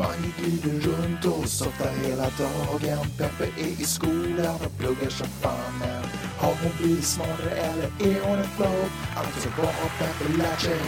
Man 0.00 0.32
glider 0.38 0.80
runt 0.80 1.24
och 1.24 1.48
softar 1.48 1.90
hela 2.04 2.22
dagen. 2.22 3.06
Peppe 3.18 3.44
är 3.44 3.80
i 3.80 3.84
skolan 3.84 4.54
och 4.54 4.78
pluggar 4.78 5.10
som 5.10 5.26
fan. 5.26 5.78
Men 5.80 6.02
har 6.38 6.54
hon 6.62 6.72
blivit 6.78 7.04
smartare 7.04 7.50
eller 7.50 7.84
är 7.84 8.20
hon 8.20 8.38
en 8.38 8.48
flow? 8.56 8.90
Alltså 9.16 9.48
vad 9.56 9.66
har 9.66 9.90
Peppe 9.98 10.38
lärt 10.38 10.60
sig 10.60 10.80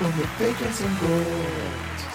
under 0.00 0.46
veckan 0.46 0.72
som 0.72 1.08
gått? 1.08 2.06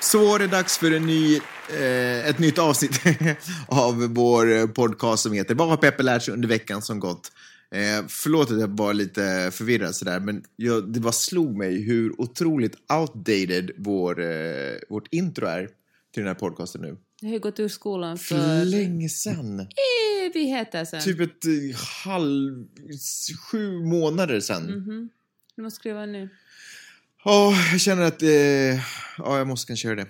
Så 0.00 0.28
var 0.28 0.38
det 0.38 0.46
dags 0.46 0.78
för 0.78 0.92
en 0.92 1.06
ny, 1.06 1.36
eh, 1.68 2.28
ett 2.28 2.38
nytt 2.38 2.58
avsnitt 2.58 3.00
av 3.68 4.14
vår 4.14 4.66
podcast 4.66 5.22
som 5.22 5.32
heter 5.32 5.54
Vad 5.54 5.68
har 5.68 5.76
Peppe 5.76 6.02
lärt 6.02 6.22
sig 6.22 6.34
under 6.34 6.48
veckan 6.48 6.82
som 6.82 7.00
gått? 7.00 7.32
Eh, 7.74 8.06
förlåt 8.08 8.50
att 8.50 8.60
jag 8.60 8.76
var 8.76 8.94
lite 8.94 9.50
förvirrad 9.52 9.94
sådär, 9.94 10.20
men 10.20 10.44
jag, 10.56 10.92
det 10.92 11.00
bara 11.00 11.12
slog 11.12 11.56
mig 11.56 11.82
hur 11.82 12.20
otroligt 12.20 12.76
outdated 12.92 13.70
vår, 13.76 14.20
eh, 14.20 14.76
vårt 14.88 15.08
intro 15.10 15.46
är 15.46 15.68
till 16.14 16.22
den 16.22 16.26
här 16.26 16.34
podcasten 16.34 16.80
nu. 16.80 16.96
Jag 17.20 17.30
har 17.30 17.38
gått 17.38 17.60
ur 17.60 17.68
skolan 17.68 18.18
För 18.18 18.36
för 18.36 18.64
länge 18.64 19.08
sedan. 19.08 19.66
evigheter 20.26 20.84
sedan. 20.84 21.00
Typ 21.00 21.20
ett 21.20 21.44
eh, 21.44 21.76
halv... 22.04 22.66
sju 23.50 23.84
månader 23.84 24.40
sedan. 24.40 24.62
Mhm. 24.64 25.08
Du 25.56 25.62
måste 25.62 25.76
skriva 25.80 26.06
nu. 26.06 26.28
Ja, 27.24 27.54
jag 27.72 27.80
känner 27.80 28.02
att 28.02 28.22
eh, 28.22 28.28
ja, 29.18 29.38
jag 29.38 29.46
måste 29.46 29.66
kanske 29.66 29.88
göra 29.88 29.96
det. 30.04 30.08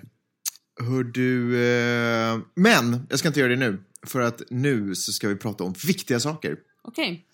Hör 0.81 1.03
du, 1.03 1.63
eh, 1.63 2.39
men 2.55 3.07
jag 3.09 3.19
ska 3.19 3.27
inte 3.27 3.39
göra 3.39 3.49
det 3.49 3.55
nu. 3.55 3.83
För 4.07 4.19
att 4.19 4.41
nu 4.49 4.95
så 4.95 5.13
ska 5.13 5.27
vi 5.27 5.35
prata 5.35 5.63
om 5.63 5.73
viktiga 5.87 6.19
saker. 6.19 6.57
Okej. 6.89 7.25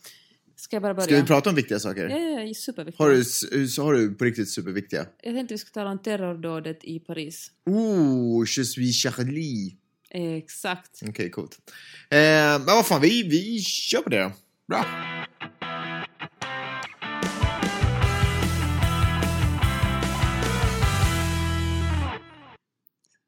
Ska 0.56 0.76
jag 0.76 0.84
bara 0.84 0.94
börja? 0.94 1.06
Ska 1.06 1.16
vi 1.16 1.24
prata 1.24 1.50
om 1.50 1.56
viktiga 1.56 1.80
saker? 1.80 2.10
Ja, 2.10 2.18
ja, 2.18 2.42
ja, 2.42 2.54
superviktigt. 2.54 3.00
Har, 3.00 3.10
du, 3.10 3.82
har 3.82 3.94
du 3.94 4.16
på 4.16 4.26
riktigt 4.26 4.50
superviktiga? 4.50 5.06
Jag 5.22 5.36
tänkte 5.36 5.54
vi 5.54 5.58
skulle 5.58 5.74
tala 5.74 5.90
om 5.92 6.00
terrordådet 6.00 6.84
i 6.84 7.00
Paris. 7.00 7.52
Oh, 7.66 8.46
je 8.58 8.66
suis 8.66 8.96
Charlie. 8.96 9.78
Exakt. 10.10 11.02
Okej, 11.08 11.32
coolt. 11.32 11.72
Eh, 12.10 12.18
men 12.18 12.66
vad 12.66 12.86
fan, 12.88 13.02
vi, 13.02 13.24
vi 13.24 13.60
kör 13.62 14.02
på 14.02 14.10
det 14.10 14.24
då. 14.24 14.32
Bra. 14.68 14.86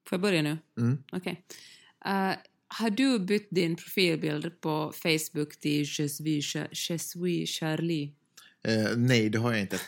Får 0.10 0.16
jag 0.16 0.22
börja 0.22 0.42
nu? 0.42 0.58
Mm. 0.78 1.04
Okej. 1.12 1.44
Eh, 2.06 2.32
har 2.80 2.90
du 2.90 3.20
bytt 3.20 3.48
din 3.52 3.76
profilbild 3.76 4.62
på 4.62 4.94
Facebook 4.96 5.60
till 5.60 5.86
Je 6.00 6.10
suis, 6.10 6.56
Je 6.72 7.00
suis 7.00 7.50
Charlie? 7.50 8.14
Eh, 8.64 8.98
nej, 8.98 9.30
det 9.30 9.38
har 9.38 9.52
jag 9.52 9.62
inte. 9.62 9.80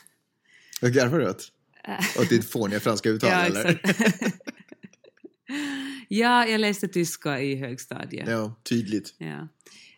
Vad 0.81 0.93
garvar 0.93 1.19
åt? 1.19 1.51
Åt 2.19 2.29
ditt 2.29 2.45
fåniga 2.45 2.79
franska 2.79 3.09
uttal, 3.13 3.29
ja, 3.29 3.45
eller? 3.45 3.81
ja, 6.07 6.47
jag 6.47 6.61
läste 6.61 6.87
tyska 6.87 7.41
i 7.41 7.55
högstadiet. 7.55 8.29
Ja, 8.29 8.55
tydligt. 8.63 9.13
Ja. 9.17 9.47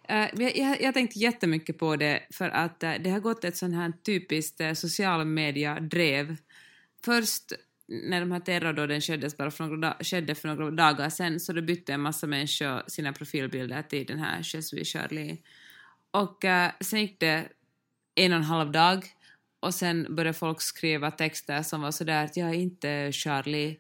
Eh, 0.09 0.29
jag, 0.33 0.57
jag, 0.57 0.81
jag 0.81 0.93
tänkte 0.93 1.19
jättemycket 1.19 1.77
på 1.77 1.95
det 1.95 2.23
för 2.33 2.49
att 2.49 2.83
eh, 2.83 2.93
det 3.03 3.09
har 3.09 3.19
gått 3.19 3.43
ett 3.43 3.57
sånt 3.57 3.75
här 3.75 3.93
typiskt 4.05 4.61
uh, 4.61 4.73
social 4.73 5.25
media-drev. 5.25 6.37
Först 7.05 7.53
när 7.91 8.19
de 8.19 8.31
här 8.31 8.39
terrordåden 8.39 9.01
skedde, 9.01 9.29
bara 9.37 9.51
för 9.51 9.63
några, 9.63 9.97
skedde 9.99 10.35
för 10.35 10.47
några 10.47 10.71
dagar 10.71 11.09
sedan 11.09 11.39
så 11.39 11.53
då 11.53 11.61
bytte 11.61 11.93
en 11.93 12.01
massa 12.01 12.27
människor 12.27 12.89
sina 12.89 13.13
profilbilder 13.13 13.81
till 13.81 14.05
den 14.05 14.19
här 14.19 14.41
Jesui 14.43 14.85
Charlie. 14.85 15.37
Och 16.11 16.43
uh, 16.43 16.67
sen 16.79 17.01
gick 17.01 17.19
det 17.19 17.49
en 18.15 18.31
och 18.31 18.37
en 18.37 18.43
halv 18.43 18.71
dag 18.71 19.05
och 19.59 19.73
sen 19.73 20.15
började 20.15 20.37
folk 20.37 20.61
skriva 20.61 21.11
texter 21.11 21.63
som 21.63 21.81
var 21.81 21.91
sådär 21.91 22.25
att 22.25 22.37
jag 22.37 22.49
är 22.49 22.53
inte 22.53 23.11
Charlie 23.11 23.77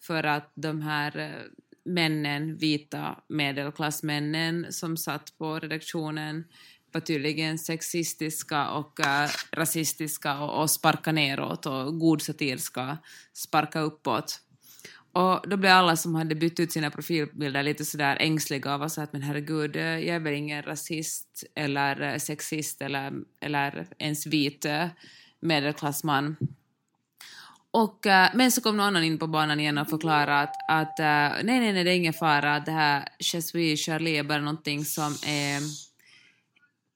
för 0.00 0.24
att 0.24 0.52
de 0.54 0.82
här 0.82 1.18
eh, 1.18 1.42
männen, 1.84 2.56
vita 2.56 3.20
medelklassmännen 3.28 4.66
som 4.72 4.96
satt 4.96 5.38
på 5.38 5.58
redaktionen 5.58 6.44
var 6.94 7.00
tydligen 7.00 7.58
sexistiska 7.58 8.70
och 8.70 9.00
eh, 9.00 9.30
rasistiska 9.52 10.38
och, 10.38 10.62
och 10.62 10.70
sparka 10.70 11.12
neråt 11.12 11.66
och 11.66 11.98
god 11.98 12.22
satir 12.22 12.56
ska 12.56 12.96
sparka 13.32 13.80
uppåt. 13.80 14.40
Och 15.14 15.48
då 15.48 15.56
blev 15.56 15.72
alla 15.72 15.96
som 15.96 16.14
hade 16.14 16.34
bytt 16.34 16.60
ut 16.60 16.72
sina 16.72 16.90
profilbilder 16.90 17.62
lite 17.62 17.84
sådär 17.84 18.16
ängsliga 18.20 18.74
och 18.74 18.80
var 18.80 18.88
så 18.88 19.00
att 19.00 19.12
men 19.12 19.22
herregud, 19.22 19.76
eh, 19.76 19.82
jag 19.82 20.16
är 20.16 20.20
väl 20.20 20.34
ingen 20.34 20.62
rasist 20.62 21.44
eller 21.54 22.00
eh, 22.00 22.18
sexist 22.18 22.82
eller, 22.82 23.12
eller 23.40 23.86
ens 23.98 24.26
vit 24.26 24.64
eh, 24.64 24.86
medelklassman. 25.40 26.36
Och, 27.70 28.06
men 28.34 28.52
så 28.52 28.60
kom 28.60 28.76
någon 28.76 28.86
annan 28.86 29.04
in 29.04 29.18
på 29.18 29.26
banan 29.26 29.60
igen 29.60 29.78
och 29.78 29.90
förklarade 29.90 30.40
att, 30.40 30.54
att 30.68 30.98
nej, 31.44 31.60
nej, 31.60 31.72
nej, 31.72 31.84
det 31.84 31.90
är 31.90 31.96
ingen 31.96 32.12
fara, 32.12 32.60
det 32.60 32.70
här 32.70 33.08
Je 33.18 33.42
suis 33.42 33.86
Charlie 33.86 34.18
är 34.18 34.22
bara 34.22 34.38
någonting 34.40 34.84
som 34.84 35.12
är 35.26 35.60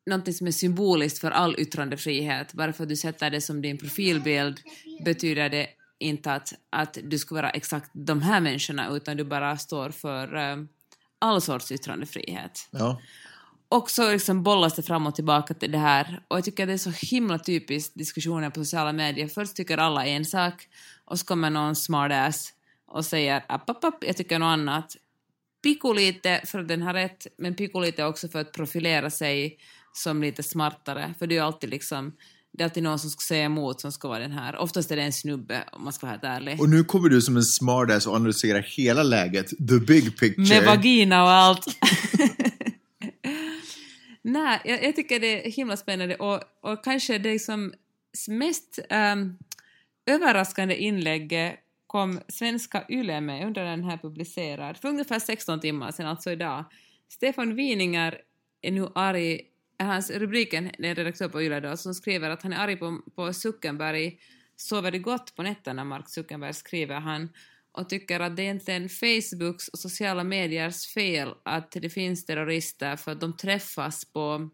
någonting 0.09 0.35
som 0.35 0.47
är 0.47 0.51
symboliskt 0.51 1.19
för 1.19 1.31
all 1.31 1.55
yttrandefrihet. 1.59 2.53
Bara 2.53 2.73
för 2.73 2.83
att 2.83 2.89
du 2.89 2.97
sätter 2.97 3.31
det 3.31 3.41
som 3.41 3.63
din 3.63 3.79
profilbild 3.79 4.61
betyder 5.05 5.49
det 5.49 5.67
inte 5.99 6.33
att, 6.33 6.53
att 6.71 6.99
du 7.03 7.19
ska 7.19 7.35
vara 7.35 7.51
exakt 7.51 7.91
de 7.93 8.23
här 8.23 8.41
människorna 8.41 8.89
utan 8.91 9.17
du 9.17 9.25
bara 9.25 9.57
står 9.57 9.91
för 9.91 10.37
eh, 10.37 10.57
all 11.19 11.41
sorts 11.41 11.73
yttrandefrihet. 11.73 12.69
Ja. 12.71 13.01
Och 13.69 13.91
så 13.91 14.13
liksom 14.13 14.43
bollas 14.43 14.75
det 14.75 14.83
fram 14.83 15.07
och 15.07 15.15
tillbaka 15.15 15.55
till 15.55 15.73
det 15.73 15.79
här. 15.79 16.23
Och 16.29 16.37
jag 16.37 16.45
tycker 16.45 16.67
det 16.67 16.73
är 16.73 16.79
så 16.79 16.91
himla 16.91 17.39
typiskt 17.39 17.95
diskussioner 17.95 18.51
på 18.51 18.65
sociala 18.65 18.93
medier. 18.93 19.29
Först 19.29 19.57
tycker 19.57 19.79
alla 19.79 20.07
en 20.07 20.25
sak 20.25 20.69
och 21.05 21.19
så 21.19 21.27
kommer 21.27 21.51
någon 21.51 21.77
smartass 21.77 22.53
och 22.87 23.05
säger 23.05 23.45
app, 23.49 23.71
app, 23.71 23.85
app, 23.85 24.05
jag 24.07 24.17
tycker 24.17 24.39
något 24.39 24.47
annat. 24.47 24.97
Pico 25.63 25.93
lite 25.93 26.41
för 26.45 26.59
att 26.59 26.69
den 26.69 26.83
har 26.83 26.95
rätt, 26.95 27.27
men 27.37 27.55
pico 27.55 27.81
lite 27.81 28.05
också 28.05 28.29
för 28.29 28.41
att 28.41 28.53
profilera 28.53 29.11
sig 29.11 29.59
som 29.93 30.23
lite 30.23 30.43
smartare. 30.43 31.15
För 31.19 31.27
det 31.27 31.35
är 31.35 31.37
ju 31.37 31.43
alltid 31.43 31.71
liksom, 31.71 32.13
det 32.53 32.63
är 32.63 32.65
alltid 32.65 32.83
någon 32.83 32.99
som 32.99 33.11
ska 33.11 33.21
säga 33.21 33.45
emot 33.45 33.81
som 33.81 33.93
ska 33.93 34.09
vara 34.09 34.19
den 34.19 34.33
här. 34.33 34.57
Oftast 34.57 34.91
är 34.91 34.97
det 34.97 35.03
en 35.03 35.13
snubbe 35.13 35.65
om 35.73 35.85
man 35.85 35.93
ska 35.93 36.07
vara 36.07 36.11
helt 36.11 36.25
ärlig. 36.25 36.61
Och 36.61 36.69
nu 36.69 36.85
kommer 36.85 37.09
du 37.09 37.23
som 37.23 37.37
en 37.37 37.43
smartass 37.43 38.07
och 38.07 38.15
analyserar 38.15 38.63
hela 38.77 39.03
läget, 39.03 39.49
the 39.49 39.79
big 39.87 40.19
picture. 40.19 40.61
Med 40.61 40.65
vagina 40.65 41.23
och 41.23 41.31
allt. 41.31 41.67
Nej, 44.23 44.61
jag, 44.65 44.85
jag 44.85 44.97
tycker 44.97 45.21
det 45.21 45.47
är 45.47 45.51
himla 45.51 45.77
spännande 45.77 46.17
och, 46.17 46.43
och 46.61 46.85
kanske 46.85 47.19
det 47.19 47.39
som 47.39 47.73
mest 48.29 48.79
um, 48.91 49.39
överraskande 50.07 50.75
inlägget 50.77 51.55
kom 51.87 52.21
svenska 52.29 52.85
Yle 52.89 53.21
med 53.21 53.47
under 53.47 53.65
den 53.65 53.85
här 53.85 53.97
publicerad 53.97 54.77
för 54.77 54.89
ungefär 54.89 55.19
16 55.19 55.61
timmar 55.61 55.93
sedan, 55.93 56.07
alltså 56.07 56.31
idag. 56.31 56.65
Stefan 57.09 57.55
Wieninger 57.55 58.19
är 58.63 58.73
nu 58.73 58.89
arg, 58.95 59.41
hans 59.85 60.11
rubriken, 60.11 60.71
det 60.79 60.87
är 60.87 60.91
en 60.91 60.95
redaktör 60.95 61.29
på 61.29 61.43
Yle 61.43 61.61
då, 61.61 61.77
som 61.77 61.95
skriver 61.95 62.31
att 62.31 62.43
han 62.43 62.53
är 62.53 62.57
arg 62.57 62.77
på, 62.77 63.01
på 63.15 63.33
Zuckerberg, 63.33 64.19
sover 64.57 64.91
det 64.91 64.99
gott 64.99 65.37
på 65.37 65.43
nätterna, 65.43 65.85
Mark 65.85 66.09
Zuckerberg 66.09 66.55
skriver 66.55 67.01
han, 67.01 67.29
och 67.73 67.89
tycker 67.89 68.21
att 68.21 68.37
det 68.37 68.43
är 68.43 68.45
egentligen 68.45 68.89
Facebooks 68.89 69.69
och 69.69 69.79
sociala 69.79 70.25
mediers 70.25 70.87
fel 70.87 71.35
att 71.43 71.71
det 71.71 71.91
finns 71.91 72.25
terrorister 72.25 72.97
för 72.97 73.13
att 73.13 73.21
de 73.21 73.37
träffas 73.37 74.05
på 74.05 74.51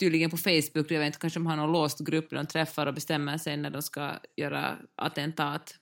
tydligen 0.00 0.30
på 0.30 0.36
Facebook, 0.36 0.90
jag 0.90 0.98
vet 0.98 1.06
inte, 1.06 1.18
kanske 1.18 1.38
de 1.38 1.46
har 1.46 1.56
någon 1.56 1.72
låst 1.72 2.00
grupp 2.00 2.30
de 2.30 2.46
träffar 2.46 2.86
och 2.86 2.94
bestämmer 2.94 3.38
sig 3.38 3.56
när 3.56 3.70
de 3.70 3.82
ska 3.82 4.12
göra 4.36 4.78
attentat. 4.94 5.74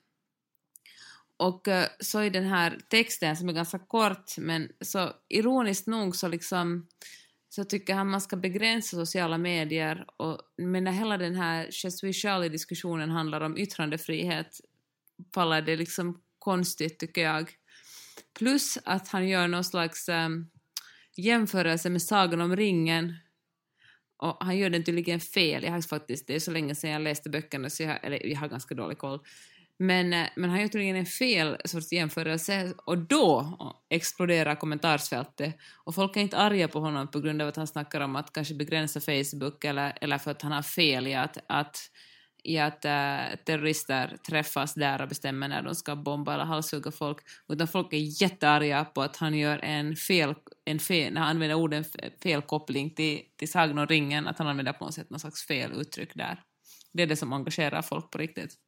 Och 1.36 1.68
eh, 1.68 1.86
så 2.00 2.22
i 2.22 2.30
den 2.30 2.44
här 2.44 2.78
texten 2.88 3.36
som 3.36 3.48
är 3.48 3.52
ganska 3.52 3.78
kort 3.78 4.38
men 4.38 4.72
så 4.80 5.12
ironiskt 5.28 5.86
nog 5.86 6.16
så 6.16 6.28
liksom 6.28 6.86
så 7.58 7.64
tycker 7.64 7.94
han 7.94 8.10
man 8.10 8.20
ska 8.20 8.36
begränsa 8.36 8.96
sociala 8.96 9.38
medier 9.38 10.04
och 10.16 10.38
men 10.56 10.84
när 10.84 10.92
hela 10.92 11.18
den 11.18 11.34
här 11.34 11.68
Je 11.84 11.90
suis 11.90 12.16
Charlie-diskussionen 12.16 13.10
handlar 13.10 13.40
om 13.40 13.58
yttrandefrihet 13.58 14.60
faller 15.34 15.62
det 15.62 15.76
liksom 15.76 16.20
konstigt 16.38 16.98
tycker 16.98 17.22
jag. 17.22 17.50
Plus 18.38 18.78
att 18.84 19.08
han 19.08 19.28
gör 19.28 19.48
någon 19.48 19.64
slags 19.64 20.08
um, 20.08 20.50
jämförelse 21.16 21.90
med 21.90 22.02
Sagan 22.02 22.40
om 22.40 22.56
ringen 22.56 23.14
och 24.16 24.36
han 24.40 24.58
gör 24.58 24.70
den 24.70 24.84
tydligen 24.84 25.20
fel. 25.20 25.64
Jag 25.64 25.72
har 25.72 25.80
faktiskt, 25.80 26.26
det 26.26 26.34
är 26.34 26.40
så 26.40 26.50
länge 26.50 26.74
sedan 26.74 26.90
jag 26.90 27.02
läste 27.02 27.30
böckerna 27.30 27.70
så 27.70 27.82
jag, 27.82 28.04
eller, 28.04 28.26
jag 28.26 28.38
har 28.38 28.48
ganska 28.48 28.74
dålig 28.74 28.98
koll. 28.98 29.20
Men, 29.78 30.12
eh, 30.12 30.28
men 30.36 30.50
han 30.50 30.60
gör 30.60 30.68
tydligen 30.68 30.96
en 30.96 31.06
fel 31.06 31.56
sorts 31.64 31.92
jämförelse 31.92 32.74
och 32.84 32.98
då 32.98 33.58
exploderar 33.90 34.54
kommentarsfältet 34.54 35.54
och 35.84 35.94
folk 35.94 36.16
är 36.16 36.20
inte 36.20 36.36
arga 36.36 36.68
på 36.68 36.80
honom 36.80 37.08
på 37.10 37.20
grund 37.20 37.42
av 37.42 37.48
att 37.48 37.56
han 37.56 37.66
snackar 37.66 38.00
om 38.00 38.16
att 38.16 38.32
kanske 38.32 38.54
begränsa 38.54 39.00
Facebook 39.00 39.64
eller, 39.64 39.98
eller 40.00 40.18
för 40.18 40.30
att 40.30 40.42
han 40.42 40.52
har 40.52 40.62
fel 40.62 41.06
i 41.06 41.14
att, 41.14 41.38
att, 41.46 41.78
i 42.44 42.58
att 42.58 42.84
äh, 42.84 43.18
terrorister 43.46 44.16
träffas 44.28 44.74
där 44.74 45.02
och 45.02 45.08
bestämmer 45.08 45.48
när 45.48 45.62
de 45.62 45.74
ska 45.74 45.96
bomba 45.96 46.34
eller 46.34 46.44
halshugga 46.44 46.90
folk 46.90 47.18
utan 47.48 47.68
folk 47.68 47.92
är 47.92 48.22
jättearga 48.22 48.84
på 48.84 49.02
att 49.02 49.16
han 49.16 49.38
gör 49.38 49.58
en 49.58 49.96
fel, 49.96 50.34
en 50.64 50.78
fel 50.78 51.12
när 51.12 51.20
han 51.20 51.30
använder 51.30 51.56
orden 51.56 51.84
felkoppling 52.22 52.90
till, 52.90 53.20
till 53.36 53.50
Sagan 53.50 53.78
om 53.78 53.86
ringen 53.86 54.26
att 54.26 54.38
han 54.38 54.48
använder 54.48 54.72
på 54.72 54.84
något 54.84 54.94
sätt 54.94 55.10
något 55.10 55.20
slags 55.20 55.46
fel 55.46 55.72
uttryck 55.72 56.14
där. 56.14 56.40
Det 56.92 57.02
är 57.02 57.06
det 57.06 57.16
som 57.16 57.32
engagerar 57.32 57.82
folk 57.82 58.10
på 58.10 58.18
riktigt. 58.18 58.67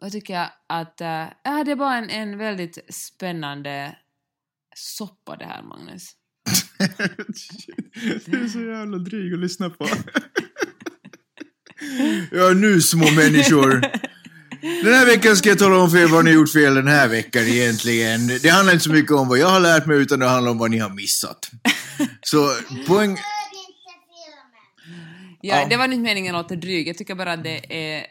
Och 0.00 0.04
jag 0.04 0.12
tycker 0.12 0.48
att 0.66 1.00
äh, 1.00 1.22
äh, 1.22 1.64
det 1.64 1.74
var 1.74 1.96
en, 1.96 2.10
en 2.10 2.38
väldigt 2.38 2.94
spännande 2.94 3.96
soppa 4.76 5.36
det 5.36 5.44
här, 5.44 5.62
Magnus. 5.62 6.10
du 8.26 8.44
är 8.44 8.48
så 8.48 8.60
jävla 8.60 8.98
dryg 8.98 9.34
att 9.34 9.40
lyssna 9.40 9.70
på. 9.70 9.88
ja, 12.30 12.50
nu 12.50 12.80
små 12.80 13.10
människor. 13.10 13.80
Den 14.60 14.94
här 14.94 15.06
veckan 15.06 15.36
ska 15.36 15.48
jag 15.48 15.58
tala 15.58 15.78
om 15.78 15.90
för 15.90 15.98
er 15.98 16.06
vad 16.06 16.24
ni 16.24 16.30
har 16.30 16.38
gjort 16.38 16.52
fel 16.52 16.74
den 16.74 16.88
här 16.88 17.08
veckan 17.08 17.42
egentligen. 17.42 18.26
Det 18.26 18.48
handlar 18.48 18.72
inte 18.72 18.84
så 18.84 18.92
mycket 18.92 19.12
om 19.12 19.28
vad 19.28 19.38
jag 19.38 19.48
har 19.48 19.60
lärt 19.60 19.86
mig 19.86 19.98
utan 19.98 20.18
det 20.18 20.26
handlar 20.26 20.50
om 20.50 20.58
vad 20.58 20.70
ni 20.70 20.78
har 20.78 20.90
missat. 20.90 21.50
Så 22.22 22.54
poäng... 22.86 23.18
Ja, 25.40 25.60
Ja. 25.60 25.66
det 25.68 25.76
var 25.76 25.84
inte 25.84 25.96
meningen 25.98 26.34
att 26.34 26.44
låta 26.44 26.56
dryg, 26.56 26.88
jag 26.88 26.98
tycker 26.98 27.14
bara 27.14 27.32
att 27.32 27.44
det 27.44 27.74
är... 27.74 28.06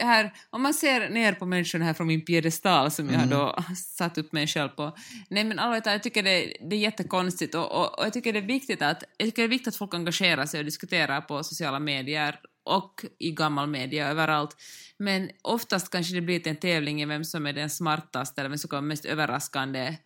Här, 0.00 0.32
om 0.50 0.62
man 0.62 0.74
ser 0.74 1.08
ner 1.08 1.32
på 1.32 1.46
människorna 1.46 1.84
här 1.84 1.94
från 1.94 2.06
min 2.06 2.24
piedestal 2.24 2.90
som 2.90 3.10
jag 3.10 3.28
då 3.28 3.56
satt 3.76 4.18
upp 4.18 4.32
mig 4.32 4.46
själv 4.46 4.68
på. 4.68 4.96
Nej 5.28 5.44
men 5.44 5.58
allvarligt 5.58 5.86
jag 5.86 6.02
tycker 6.02 6.22
det, 6.22 6.56
det 6.70 6.76
är 6.76 6.80
jättekonstigt 6.80 7.54
och, 7.54 7.72
och, 7.72 7.98
och 7.98 8.06
jag 8.06 8.12
tycker 8.12 8.32
det 8.32 8.38
är 8.38 8.42
viktigt 8.42 8.82
att, 8.82 9.04
jag 9.16 9.28
tycker 9.28 9.42
det 9.42 9.46
är 9.46 9.48
viktigt 9.48 9.68
att 9.68 9.76
folk 9.76 9.94
engagerar 9.94 10.46
sig 10.46 10.58
och 10.58 10.64
diskuterar 10.64 11.20
på 11.20 11.44
sociala 11.44 11.78
medier 11.78 12.40
och 12.64 13.04
i 13.18 13.30
gammal 13.30 13.68
media 13.68 14.08
överallt. 14.08 14.56
Men 14.98 15.30
oftast 15.42 15.90
kanske 15.90 16.14
det 16.14 16.20
blir 16.20 16.48
en 16.48 16.56
tävling 16.56 17.02
i 17.02 17.06
vem 17.06 17.24
som 17.24 17.46
är 17.46 17.52
den 17.52 17.70
smartaste 17.70 18.40
eller 18.40 18.50
vem 18.50 18.58
som 18.58 18.68
kommer 18.68 18.88
mest 18.88 19.04
överraskande 19.04 19.96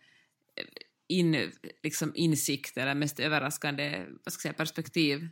in, 1.07 1.51
liksom 1.83 2.11
insikt 2.15 2.77
eller 2.77 2.95
mest 2.95 3.19
överraskande 3.19 4.05
vad 4.25 4.33
ska 4.33 4.39
jag 4.39 4.41
säga, 4.41 4.53
perspektiv. 4.53 5.27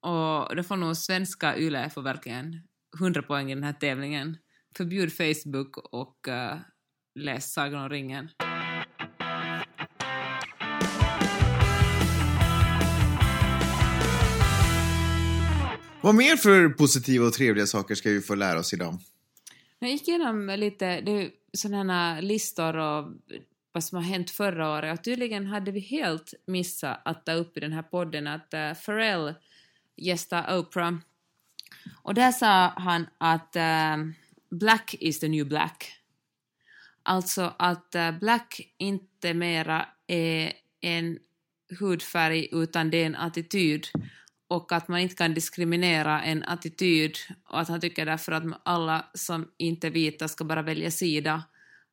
Och 0.00 0.56
då 0.56 0.62
får 0.62 0.76
nog 0.76 0.96
svenska 0.96 1.58
YLE 1.58 1.90
få 1.90 2.00
verkligen 2.00 2.60
100 3.00 3.22
poäng 3.22 3.52
i 3.52 3.54
den 3.54 3.64
här 3.64 3.72
tävlingen. 3.72 4.36
Förbjud 4.76 5.12
Facebook 5.12 5.76
och 5.76 6.28
uh, 6.28 6.60
läs 7.14 7.52
Sagan 7.52 7.82
om 7.82 7.88
ringen. 7.88 8.28
Vad 16.02 16.14
mer 16.14 16.36
för 16.36 16.68
positiva 16.68 17.26
och 17.26 17.32
trevliga 17.32 17.66
saker 17.66 17.94
ska 17.94 18.10
vi 18.10 18.20
få 18.20 18.34
lära 18.34 18.58
oss 18.58 18.72
idag? 18.72 18.98
Jag 19.78 19.90
gick 19.90 20.08
igenom 20.08 20.46
lite 20.58 21.00
det 21.00 21.30
sådana 21.52 21.92
här 21.92 22.22
listor 22.22 22.76
och 22.76 23.12
vad 23.72 23.84
som 23.84 23.96
har 23.96 24.04
hänt 24.04 24.30
förra 24.30 24.70
året 24.70 24.98
och 24.98 25.04
tydligen 25.04 25.46
hade 25.46 25.70
vi 25.70 25.80
helt 25.80 26.34
missat 26.46 27.02
att 27.04 27.26
ta 27.26 27.32
upp 27.32 27.56
i 27.56 27.60
den 27.60 27.72
här 27.72 27.82
podden 27.82 28.26
att 28.26 28.54
uh, 28.54 28.84
Pharrell 28.84 29.34
gästade 29.96 30.58
Oprah 30.58 30.92
och 32.02 32.14
där 32.14 32.32
sa 32.32 32.68
han 32.76 33.06
att 33.18 33.56
uh, 33.56 34.12
black 34.50 34.94
is 35.00 35.20
the 35.20 35.28
new 35.28 35.46
black. 35.46 35.92
Alltså 37.02 37.54
att 37.58 37.94
uh, 37.96 38.18
black 38.18 38.60
inte 38.78 39.34
mera 39.34 39.88
är 40.06 40.52
en 40.80 41.18
hudfärg 41.80 42.48
utan 42.52 42.90
det 42.90 43.02
är 43.02 43.06
en 43.06 43.16
attityd 43.16 43.86
och 44.48 44.72
att 44.72 44.88
man 44.88 45.00
inte 45.00 45.14
kan 45.14 45.34
diskriminera 45.34 46.22
en 46.22 46.42
attityd 46.42 47.16
och 47.48 47.60
att 47.60 47.68
han 47.68 47.80
tycker 47.80 48.06
därför 48.06 48.32
att 48.32 48.44
alla 48.62 49.04
som 49.14 49.48
inte 49.56 49.86
är 49.86 49.90
vita 49.90 50.28
ska 50.28 50.44
bara 50.44 50.62
välja 50.62 50.90
sida 50.90 51.42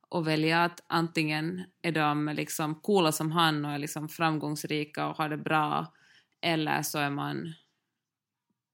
och 0.10 0.28
välja 0.28 0.64
att 0.64 0.84
antingen 0.88 1.64
är 1.82 1.92
de 1.92 2.32
liksom 2.36 2.76
coola 2.76 3.12
som 3.12 3.32
han 3.32 3.66
och 3.66 3.72
är 3.72 3.78
liksom 3.78 4.10
framgångsrika 4.10 5.08
och 5.08 5.18
har 5.18 5.30
det 5.30 5.38
bra 5.38 5.94
eller 6.42 6.82
så 6.82 7.00
är 7.00 7.10
man 7.10 7.54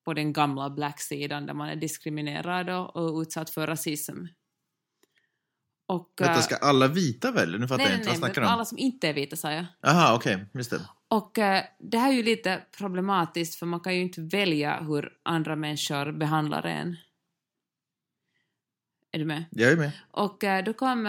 på 0.05 0.13
den 0.13 0.33
gamla 0.33 0.69
black-sidan 0.69 1.45
där 1.45 1.53
man 1.53 1.69
är 1.69 1.75
diskriminerad 1.75 2.69
och, 2.69 2.95
och 2.95 3.21
utsatt 3.21 3.49
för 3.49 3.67
rasism. 3.67 4.25
Och, 5.87 6.13
Detta 6.17 6.31
eh, 6.31 6.39
ska 6.39 6.55
alla 6.55 6.87
vita 6.87 7.31
välja? 7.31 7.59
Nu 7.59 7.67
fattar 7.67 7.77
nej, 7.77 7.85
jag 7.85 7.91
nej, 7.91 7.99
inte. 7.99 8.09
Vad 8.09 8.13
nej, 8.13 8.19
snackar 8.19 8.41
men 8.41 8.47
du 8.47 8.47
om? 8.47 8.53
alla 8.53 8.65
som 8.65 8.77
inte 8.77 9.07
är 9.07 9.13
vita 9.13 9.35
sa 9.35 9.51
jag. 9.51 9.65
Aha, 9.87 10.15
okej. 10.15 10.45
Just 10.53 10.71
det. 10.71 10.81
Och 11.07 11.39
eh, 11.39 11.63
det 11.79 11.97
här 11.97 12.09
är 12.09 12.13
ju 12.13 12.23
lite 12.23 12.61
problematiskt 12.77 13.55
för 13.55 13.65
man 13.65 13.79
kan 13.79 13.95
ju 13.95 14.01
inte 14.01 14.21
välja 14.21 14.79
hur 14.83 15.13
andra 15.23 15.55
människor 15.55 16.11
behandlar 16.11 16.65
en. 16.65 16.97
Är 19.11 19.19
du 19.19 19.25
med? 19.25 19.45
Jag 19.51 19.71
är 19.71 19.77
med. 19.77 19.91
Och 20.11 20.43
eh, 20.43 20.63
då 20.63 20.73
kom 20.73 21.05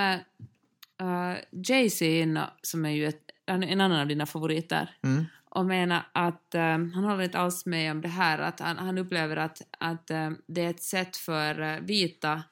uh, 1.02 1.36
Jay-Z 1.50 2.04
in, 2.04 2.40
som 2.62 2.84
är 2.84 2.90
ju 2.90 3.06
ett, 3.06 3.22
en 3.46 3.80
annan 3.80 4.00
av 4.00 4.06
dina 4.06 4.26
favoriter, 4.26 4.96
Mm 5.02 5.24
och 5.56 5.66
menar 5.66 6.02
att 6.12 6.54
eh, 6.54 6.62
han 6.62 7.04
håller 7.04 7.24
inte 7.24 7.38
alls 7.38 7.66
med 7.66 7.92
om 7.92 8.00
det 8.00 8.08
här, 8.08 8.38
att 8.38 8.60
han, 8.60 8.76
han 8.76 8.98
upplever 8.98 9.36
att, 9.36 9.62
att 9.78 10.10
eh, 10.10 10.30
det 10.46 10.64
är 10.64 10.70
ett 10.70 10.82
sätt 10.82 11.16
för 11.16 11.60
eh, 11.60 11.80
vita 11.80 12.42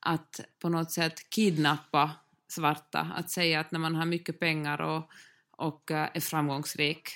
att 0.00 0.40
på 0.58 0.68
något 0.68 0.92
sätt 0.92 1.30
kidnappa 1.30 2.10
svarta, 2.48 3.00
att 3.16 3.30
säga 3.30 3.60
att 3.60 3.70
när 3.70 3.78
man 3.78 3.94
har 3.94 4.06
mycket 4.06 4.40
pengar 4.40 4.80
och, 4.80 5.10
och 5.50 5.90
eh, 5.90 6.08
är 6.14 6.20
framgångsrik 6.20 7.08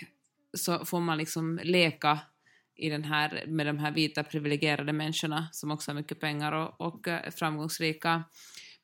så 0.55 0.85
får 0.85 1.01
man 1.01 1.19
liksom 1.19 1.61
leka 1.63 2.19
i 2.77 2.89
den 2.89 3.05
här, 3.05 3.45
med 3.47 3.67
de 3.67 3.79
här 3.79 3.93
vita 3.93 4.25
privilegierade 4.25 4.93
människorna 4.93 5.49
som 5.53 5.71
också 5.71 5.91
har 5.91 5.97
mycket 5.97 6.21
pengar 6.21 6.53
och, 6.53 6.81
och 6.81 7.09
är 7.09 7.31
framgångsrika. 7.31 8.25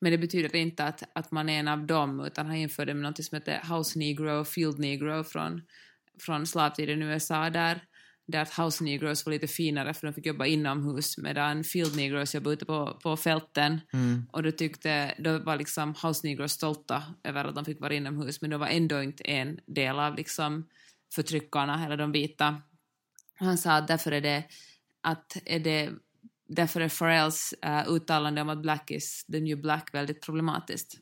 Men 0.00 0.12
det 0.12 0.18
betyder 0.18 0.56
inte 0.56 0.84
att, 0.84 1.02
att 1.14 1.30
man 1.30 1.48
är 1.48 1.58
en 1.58 1.68
av 1.68 1.86
dem, 1.86 2.20
utan 2.20 2.46
han 2.46 2.56
införde 2.56 2.94
med 2.94 3.02
något 3.02 3.24
som 3.24 3.36
heter 3.36 3.76
House 3.76 3.98
Negro, 3.98 4.44
Field 4.44 4.78
Negro 4.78 5.24
från, 5.24 5.62
från 6.22 6.46
slavtiden 6.46 7.02
i 7.02 7.04
USA 7.04 7.50
där, 7.50 7.82
där 8.26 8.42
att 8.42 8.58
House 8.58 8.84
Negros 8.84 9.26
var 9.26 9.32
lite 9.32 9.46
finare 9.46 9.94
för 9.94 10.06
de 10.06 10.12
fick 10.12 10.26
jobba 10.26 10.46
inomhus 10.46 11.18
medan 11.18 11.64
Field 11.64 11.96
Negros 11.96 12.34
jobbade 12.34 12.54
ute 12.54 12.64
på, 12.64 12.98
på 13.02 13.16
fälten 13.16 13.80
Mm. 13.92 14.26
och 14.32 14.42
då 14.42 14.50
tyckte, 14.52 15.14
då 15.18 15.38
var 15.38 15.56
liksom 15.56 15.94
House 16.02 16.26
Negros 16.26 16.52
stolta 16.52 17.02
över 17.24 17.44
att 17.44 17.54
de 17.54 17.64
fick 17.64 17.80
vara 17.80 17.94
inomhus 17.94 18.40
men 18.40 18.50
de 18.50 18.60
var 18.60 18.68
ändå 18.68 19.02
inte 19.02 19.24
en 19.24 19.60
del 19.66 19.98
av 19.98 20.16
liksom 20.16 20.68
förtryckarna 21.14 21.86
eller 21.86 21.96
de 21.96 22.12
vita. 22.12 22.62
Han 23.34 23.58
sa 23.58 23.72
att 23.72 23.88
därför 23.88 24.12
är 24.12 24.20
det 24.20 24.44
att 25.00 25.36
är 25.44 25.60
det 25.60 25.90
därför 26.48 26.80
är 26.80 26.88
Pharrells 26.88 27.54
uh, 27.66 27.88
uttalande 27.88 28.42
om 28.42 28.48
att 28.48 28.62
black 28.62 28.90
is 28.90 29.26
the 29.32 29.40
new 29.40 29.60
black 29.60 29.94
väldigt 29.94 30.22
problematiskt. 30.22 30.98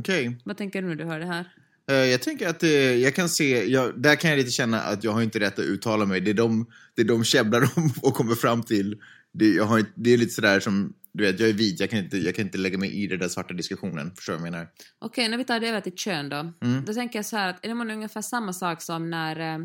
Okej. 0.00 0.40
Vad 0.44 0.56
tänker 0.56 0.82
du 0.82 0.88
när 0.88 0.94
du 0.94 1.04
hör 1.04 1.20
det 1.20 1.26
här? 1.26 1.52
Eh, 1.90 1.96
Jag 1.96 2.22
tänker 2.22 2.48
att 2.48 2.62
eh, 2.62 2.70
jag 2.70 3.14
kan 3.14 3.28
se, 3.28 3.64
jag, 3.64 4.02
där 4.02 4.16
kan 4.16 4.30
jag 4.30 4.36
lite 4.36 4.50
känna 4.50 4.80
att 4.80 5.04
jag 5.04 5.12
har 5.12 5.22
inte 5.22 5.40
rätt 5.40 5.58
att 5.58 5.64
uttala 5.64 6.06
mig. 6.06 6.20
Det 6.20 6.30
är 6.30 6.34
de, 6.34 6.66
det 6.94 7.02
är 7.02 7.06
de 7.06 7.24
käbblar 7.24 7.70
om 7.76 7.92
och 8.02 8.14
kommer 8.14 8.34
fram 8.34 8.62
till. 8.62 9.00
Det, 9.32 9.48
jag 9.48 9.64
har, 9.64 9.84
det 9.94 10.10
är 10.12 10.16
lite 10.16 10.32
sådär 10.34 10.60
som, 10.60 10.94
du 11.12 11.24
vet, 11.24 11.40
jag 11.40 11.48
är 11.48 11.52
vit, 11.52 11.80
jag 11.80 11.90
kan 11.90 11.98
inte, 11.98 12.18
jag 12.18 12.34
kan 12.34 12.44
inte 12.44 12.58
lägga 12.58 12.78
mig 12.78 13.02
i 13.02 13.06
den 13.06 13.18
där 13.18 13.28
svarta 13.28 13.54
diskussionen. 13.54 14.12
Förstår 14.16 14.32
du 14.32 14.38
vad 14.38 14.46
jag 14.46 14.52
menar? 14.52 14.68
Okej, 14.98 15.28
när 15.28 15.38
vi 15.38 15.44
tar 15.44 15.60
det 15.60 15.68
över 15.68 15.80
till 15.80 15.94
kön 15.96 16.28
då. 16.28 16.52
Mm. 16.62 16.84
Då 16.84 16.94
tänker 16.94 17.18
jag 17.18 17.26
så 17.26 17.36
här 17.36 17.48
att 17.50 17.64
är 17.64 17.68
det 17.68 17.74
månne 17.74 17.94
ungefär 17.94 18.22
samma 18.22 18.52
sak 18.52 18.82
som 18.82 19.10
när, 19.10 19.40
eh, 19.40 19.64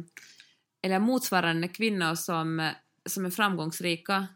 eller 0.84 1.00
motsvarande 1.00 1.68
kvinnor 1.68 2.16
som, 2.16 2.72
som 3.10 3.26
är 3.26 3.30
framgångsrika 3.30 4.28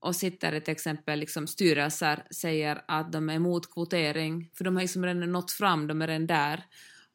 och 0.00 0.16
sitter 0.16 0.54
i 0.54 0.60
till 0.60 0.72
exempel 0.72 1.18
liksom 1.18 1.46
styrelser 1.46 2.22
säger 2.30 2.82
att 2.88 3.12
de 3.12 3.28
är 3.28 3.34
emot 3.34 3.72
kvotering, 3.72 4.50
för 4.54 4.64
de 4.64 4.76
har 4.76 4.82
liksom 4.82 5.04
redan 5.06 5.32
nått 5.32 5.52
fram, 5.52 5.86
de 5.86 6.02
är 6.02 6.06
redan 6.06 6.26
där. 6.26 6.64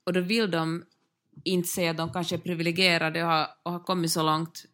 Och 0.07 0.13
då 0.13 0.21
vill 0.21 0.51
de 0.51 0.83
inte 1.43 1.69
säga 1.69 1.91
att 1.91 1.97
de 1.97 2.13
kanske 2.13 2.35
är 2.35 2.39
privilegierade 2.39 3.23
och 3.23 3.29
har, 3.29 3.47
och 3.63 3.71
har 3.71 3.79
kommit 3.79 4.11
så 4.11 4.23
långt 4.23 4.65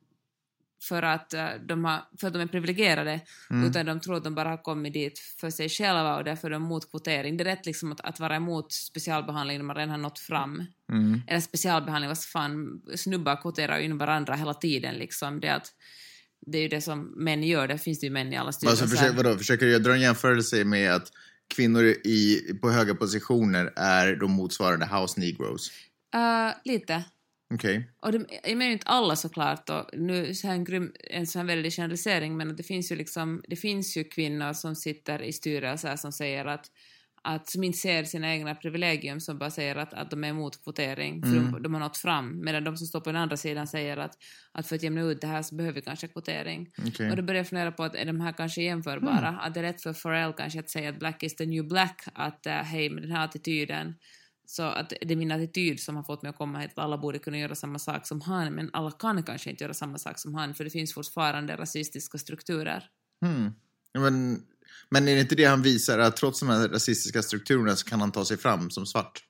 för 0.83 1.03
att, 1.03 1.33
eh, 1.33 1.47
de 1.67 1.85
har, 1.85 2.01
för 2.19 2.27
att 2.27 2.33
de 2.33 2.41
är 2.41 2.47
privilegierade, 2.47 3.21
Mm. 3.49 3.69
utan 3.69 3.85
de 3.85 3.99
tror 3.99 4.15
att 4.15 4.23
de 4.23 4.35
bara 4.35 4.49
har 4.49 4.63
kommit 4.63 4.93
dit 4.93 5.19
för 5.19 5.49
sig 5.49 5.69
själva 5.69 6.17
och 6.17 6.23
därför 6.23 6.47
är 6.47 6.51
de 6.51 6.63
emot 6.63 6.91
kvotering. 6.91 7.37
Det 7.37 7.43
är 7.43 7.45
rätt 7.45 7.65
liksom 7.65 7.91
att, 7.91 8.01
att 8.01 8.19
vara 8.19 8.35
emot 8.35 8.71
specialbehandling 8.71 9.57
när 9.57 9.65
man 9.65 9.75
redan 9.75 9.89
har 9.89 9.97
nått 9.97 10.19
fram. 10.19 10.63
Mm. 10.91 11.21
Eller 11.27 11.39
specialbehandling, 11.39 12.07
vad 12.07 12.23
fan, 12.23 12.81
snubbar 12.95 13.41
kvoterar 13.41 13.79
ju 13.79 13.85
in 13.85 13.97
varandra 13.97 14.35
hela 14.35 14.53
tiden 14.53 14.95
liksom. 14.95 15.39
Det, 15.39 15.47
är 15.47 15.55
att, 15.55 15.67
det 16.45 16.57
är 16.57 16.61
ju 16.61 16.67
det 16.67 16.81
som 16.81 17.13
män 17.23 17.43
gör, 17.43 17.67
det 17.67 17.77
finns 17.77 17.99
det 17.99 18.05
ju 18.05 18.13
män 18.13 18.33
i 18.33 18.37
alla 18.37 18.51
styrelser. 18.51 18.83
Alltså, 18.83 18.97
försöker, 18.97 19.23
vadå, 19.23 19.37
försöker 19.37 19.65
jag 19.65 19.83
dra 19.83 19.93
en 19.93 20.01
jämförelse 20.01 20.63
med 20.65 20.91
att 20.93 21.11
kvinnor 21.55 21.83
i, 21.83 22.41
på 22.62 22.69
höga 22.69 22.95
positioner 22.95 23.73
är 23.75 24.15
de 24.15 24.31
motsvarande 24.31 24.85
house 24.85 25.19
negros? 25.19 25.71
Eh, 26.15 26.55
lite. 26.65 27.03
Okej. 27.53 27.89
Och 28.00 28.12
de, 28.12 28.25
jag 28.43 28.57
menar 28.57 28.71
inte 28.71 28.88
alla 28.88 29.15
såklart, 29.15 29.69
och 29.69 29.89
nu 29.93 30.35
så 30.35 30.47
här 30.47 30.53
en, 30.53 30.63
grym, 30.63 30.91
en 31.09 31.27
sån 31.27 31.39
här 31.39 31.47
väldig 31.47 31.73
generalisering, 31.73 32.38
men 32.38 32.55
det 32.55 32.63
finns 32.63 32.91
ju 32.91 32.95
liksom, 32.95 33.43
det 33.47 33.55
finns 33.55 33.97
ju 33.97 34.03
kvinnor 34.03 34.53
som 34.53 34.75
sitter 34.75 35.21
i 35.21 35.33
styrelser 35.33 35.95
som 35.95 36.12
säger 36.12 36.45
att, 36.45 36.71
att 37.25 37.50
som 37.50 37.63
inte 37.63 37.77
ser 37.77 38.03
sina 38.03 38.34
egna 38.34 38.56
privilegium, 38.56 39.20
som 39.20 39.38
bara 39.38 39.50
säger 39.51 39.75
att, 39.75 39.94
att 39.94 40.10
de 40.12 40.24
är 40.24 40.27
emot 40.27 40.63
kvotering, 40.63 41.22
för 41.22 41.30
Mm. 41.38 41.51
de, 41.51 41.63
de 41.63 41.74
har 41.74 41.82
nått 41.82 41.98
fram, 41.98 42.39
medan 42.46 42.63
de 42.63 42.77
som 42.77 42.88
står 42.88 43.00
på 43.00 43.12
den 43.12 43.22
andra 43.22 43.38
sidan 43.38 43.68
säger 43.68 43.98
att, 43.98 44.18
att 44.51 44.68
för 44.68 44.75
att 44.75 44.84
jämna 44.84 45.01
ut 45.01 45.22
det 45.22 45.27
här 45.27 45.42
så 45.42 45.56
behöver 45.56 45.75
vi 45.75 45.82
kanske 45.82 46.08
kvotering. 46.08 46.70
okej. 46.88 47.10
Och 47.10 47.15
då 47.18 47.24
börjar 47.24 47.39
jag 47.39 47.48
fundera 47.50 47.72
på 47.72 47.84
att 47.84 47.96
är 47.96 48.06
de 48.06 48.22
här 48.22 48.32
kanske 48.34 48.62
jämförbara? 48.62 49.27
Att 49.30 49.53
det 49.53 49.60
är 49.60 49.63
rätt 49.63 49.82
för 49.82 49.94
Pharrell 49.94 50.34
kanske 50.34 50.60
att 50.60 50.70
säga 50.70 50.89
att 50.89 51.00
black 51.00 51.24
is 51.24 51.36
the 51.36 51.46
new 51.46 51.68
black, 51.68 52.03
att 52.13 52.48
uh, 52.48 52.53
hej 52.53 52.89
med 52.89 53.03
den 53.03 53.12
här 53.12 53.25
attityden, 53.25 53.96
så 54.46 54.63
att 54.63 54.89
det 55.01 55.12
är 55.12 55.15
min 55.15 55.32
attityd 55.32 55.80
som 55.80 55.96
har 55.96 56.03
fått 56.03 56.22
mig 56.22 56.30
att 56.30 56.38
komma 56.38 56.60
hit, 56.60 56.72
att 56.75 56.84
alla 56.84 56.98
borde 56.98 57.20
kunna 57.20 57.38
göra 57.38 57.56
samma 57.56 57.80
sak 57.80 58.08
som 58.08 58.22
han, 58.22 58.53
men 58.53 58.70
alla 58.74 58.92
kan 58.92 59.24
kanske 59.24 59.50
inte 59.50 59.63
göra 59.63 59.74
samma 59.74 59.98
sak 59.98 60.20
som 60.20 60.36
han, 60.36 60.53
för 60.53 60.63
det 60.63 60.70
finns 60.70 60.94
fortfarande 60.94 61.56
rasistiska 61.56 62.18
strukturer. 62.18 62.89
Ja, 63.92 64.00
Men, 64.00 64.44
Men 64.89 65.08
är 65.08 65.15
det 65.15 65.22
inte 65.22 65.36
det 65.36 65.46
han 65.46 65.62
visar, 65.62 66.00
att 66.00 66.18
trots 66.18 66.39
de 66.39 66.50
här 66.50 66.70
rasistiska 66.70 67.22
strukturerna 67.22 67.75
så 67.75 67.86
kan 67.86 68.01
han 68.01 68.12
ta 68.12 68.25
sig 68.25 68.38
fram 68.38 68.70
som 68.70 68.86
svart? 68.86 69.24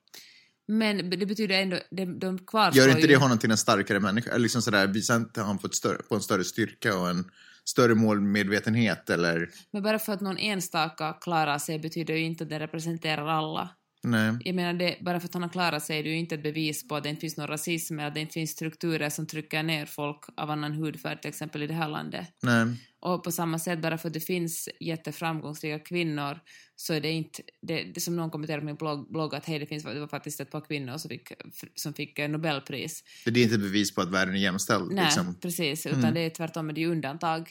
Men 0.66 1.10
det 1.10 1.26
betyder 1.26 1.62
ändå, 1.62 1.78
de, 1.90 2.18
de 2.18 2.38
kvarstår 2.38 2.82
Gör 2.82 2.88
inte 2.88 3.00
ju... 3.00 3.06
det 3.06 3.16
honom 3.16 3.38
till 3.38 3.50
en 3.50 3.56
starkare 3.56 4.00
människa? 4.00 4.30
Eller 4.30 4.38
liksom 4.38 4.62
sådär, 4.62 4.86
visar 4.86 5.16
inte 5.16 5.42
han 5.42 5.58
på, 5.58 5.68
större, 5.68 5.96
på 5.96 6.14
en 6.14 6.20
större 6.20 6.44
styrka 6.44 6.98
och 6.98 7.10
en 7.10 7.24
större 7.64 7.94
målmedvetenhet 7.94 9.10
eller? 9.10 9.48
Men 9.72 9.82
bara 9.82 9.98
för 9.98 10.12
att 10.12 10.20
någon 10.20 10.38
enstaka 10.38 11.12
klarar 11.12 11.58
sig 11.58 11.78
betyder 11.78 12.14
ju 12.14 12.24
inte 12.24 12.44
att 12.44 12.50
det 12.50 12.58
representerar 12.58 13.26
alla. 13.26 13.70
Nej. 14.02 14.36
Jag 14.40 14.54
menar, 14.54 14.72
det, 14.72 14.96
bara 15.00 15.20
för 15.20 15.28
att 15.28 15.34
han 15.34 15.42
har 15.42 15.50
klarat 15.50 15.82
sig 15.82 15.98
är 15.98 16.02
det 16.02 16.08
ju 16.08 16.18
inte 16.18 16.34
ett 16.34 16.42
bevis 16.42 16.88
på 16.88 16.96
att 16.96 17.02
det 17.02 17.08
inte 17.08 17.20
finns 17.20 17.36
någon 17.36 17.46
rasism 17.46 17.98
eller 17.98 18.08
att 18.08 18.14
det 18.14 18.20
inte 18.20 18.32
finns 18.32 18.50
strukturer 18.50 19.10
som 19.10 19.26
trycker 19.26 19.62
ner 19.62 19.86
folk 19.86 20.24
av 20.36 20.50
annan 20.50 20.72
hudfärg, 20.72 21.20
till 21.20 21.28
exempel 21.28 21.62
i 21.62 21.66
det 21.66 21.74
här 21.74 21.88
landet. 21.88 22.28
Nej. 22.42 22.66
Och 23.04 23.24
på 23.24 23.32
samma 23.32 23.58
sätt, 23.58 23.82
bara 23.82 23.98
för 23.98 24.08
att 24.08 24.14
det 24.14 24.20
finns 24.20 24.68
jätteframgångsrika 24.80 25.78
kvinnor 25.78 26.40
så 26.76 26.94
är 26.94 27.00
det 27.00 27.10
inte, 27.10 27.42
det, 27.62 27.82
det 27.82 28.00
som 28.00 28.16
någon 28.16 28.30
kommenterade 28.30 28.60
på 28.60 28.66
min 28.66 28.76
blogg, 28.76 29.12
blogg 29.12 29.34
att 29.34 29.46
hej, 29.46 29.58
det, 29.58 29.66
finns, 29.66 29.84
det 29.84 30.00
var 30.00 30.08
faktiskt 30.08 30.40
ett 30.40 30.50
par 30.50 30.60
kvinnor 30.60 30.96
som 30.98 31.08
fick, 31.08 31.32
som 31.74 31.94
fick 31.94 32.18
Nobelpris. 32.18 33.04
Det 33.24 33.40
är 33.40 33.44
inte 33.44 33.58
bevis 33.58 33.94
på 33.94 34.00
att 34.00 34.10
världen 34.10 34.34
är 34.34 34.38
jämställd. 34.38 34.92
Nej, 34.92 35.04
Liksom. 35.04 35.40
precis, 35.40 35.86
utan 35.86 35.98
Mm. 36.00 36.14
det 36.14 36.20
är 36.20 36.30
tvärtom 36.30 36.74
det 36.74 36.82
är 36.82 36.88
undantag. 36.88 37.48